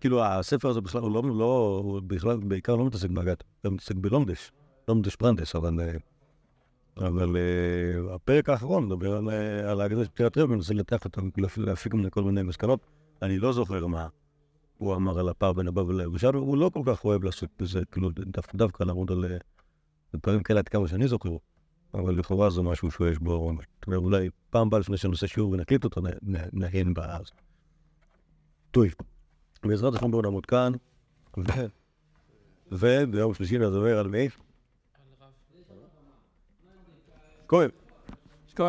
כאילו 0.00 0.24
הספר 0.24 0.68
הזה 0.68 0.80
בכלל 0.80 1.00
הוא 1.00 1.10
לא, 1.14 1.22
לא, 1.38 1.80
הוא 1.84 2.00
בכלל 2.06 2.36
בעיקר 2.36 2.76
לא 2.76 2.86
מתעסק 2.86 3.10
באגת, 3.10 3.44
הוא 3.64 3.72
מתעסק 3.72 3.94
בלונדש, 3.94 4.52
לונדש 4.88 5.16
ברנדס, 5.16 5.56
אבל, 5.56 5.80
אה, 5.80 5.96
אבל 7.08 7.36
אה, 7.36 8.14
הפרק 8.14 8.48
האחרון 8.48 8.86
מדבר 8.86 9.16
על, 9.16 9.30
אה, 9.30 9.70
על 9.70 9.80
האגדה 9.80 10.04
של 10.04 10.10
פטירת 10.10 10.38
רבי, 10.38 10.54
מנסה 10.54 10.74
לנתח 10.74 11.04
אותם, 11.04 11.28
להפ- 11.28 11.58
להפיק 11.60 11.94
ממנו 11.94 12.10
כל 12.10 12.22
מיני 12.22 12.42
מסקנות. 12.42 12.80
אני 13.22 13.38
לא 13.38 13.52
זוכר 13.52 13.86
מה 13.86 14.08
הוא 14.82 14.94
אמר 14.94 15.18
על 15.18 15.28
הפער 15.28 15.52
בין 15.52 15.68
הבבא 15.68 15.92
לירושלמי, 15.92 16.38
הוא 16.38 16.56
לא 16.56 16.70
כל 16.74 16.82
כך 16.86 17.04
אוהב 17.04 17.24
לעשות 17.24 17.50
בזה, 17.58 17.80
כאילו 17.92 18.10
דווקא, 18.14 18.58
דווקא 18.58 18.84
לעמוד 18.84 19.10
על 19.10 19.24
אה, 19.24 19.36
דברים 20.16 20.42
כאלה 20.42 20.58
עד 20.58 20.68
כמה 20.68 20.88
שאני 20.88 21.08
זוכר, 21.08 21.36
אבל 21.94 22.18
לכאורה 22.18 22.50
זה 22.50 22.62
משהו 22.62 22.90
שיש 22.90 23.18
בו, 23.18 23.52
אולי 23.86 24.28
פעם 24.50 24.66
הבאה 24.66 24.80
לפני 24.80 24.96
שנעשה 24.96 25.26
שיעור 25.26 25.50
ונקליט 25.50 25.84
אותו, 25.84 26.00
נהן 26.52 26.94
באז. 26.94 27.24
טוב, 28.70 28.84
בעזרת 29.64 29.94
השם 29.94 30.10
בואו 30.10 30.22
נעמוד 30.22 30.46
כאן, 30.46 30.72
וביום 32.72 33.34
שלישי 33.34 33.58
נדבר 33.58 33.98
על 33.98 34.08
מי? 34.08 34.28
כהן. 37.48 37.70
כל 38.56 38.64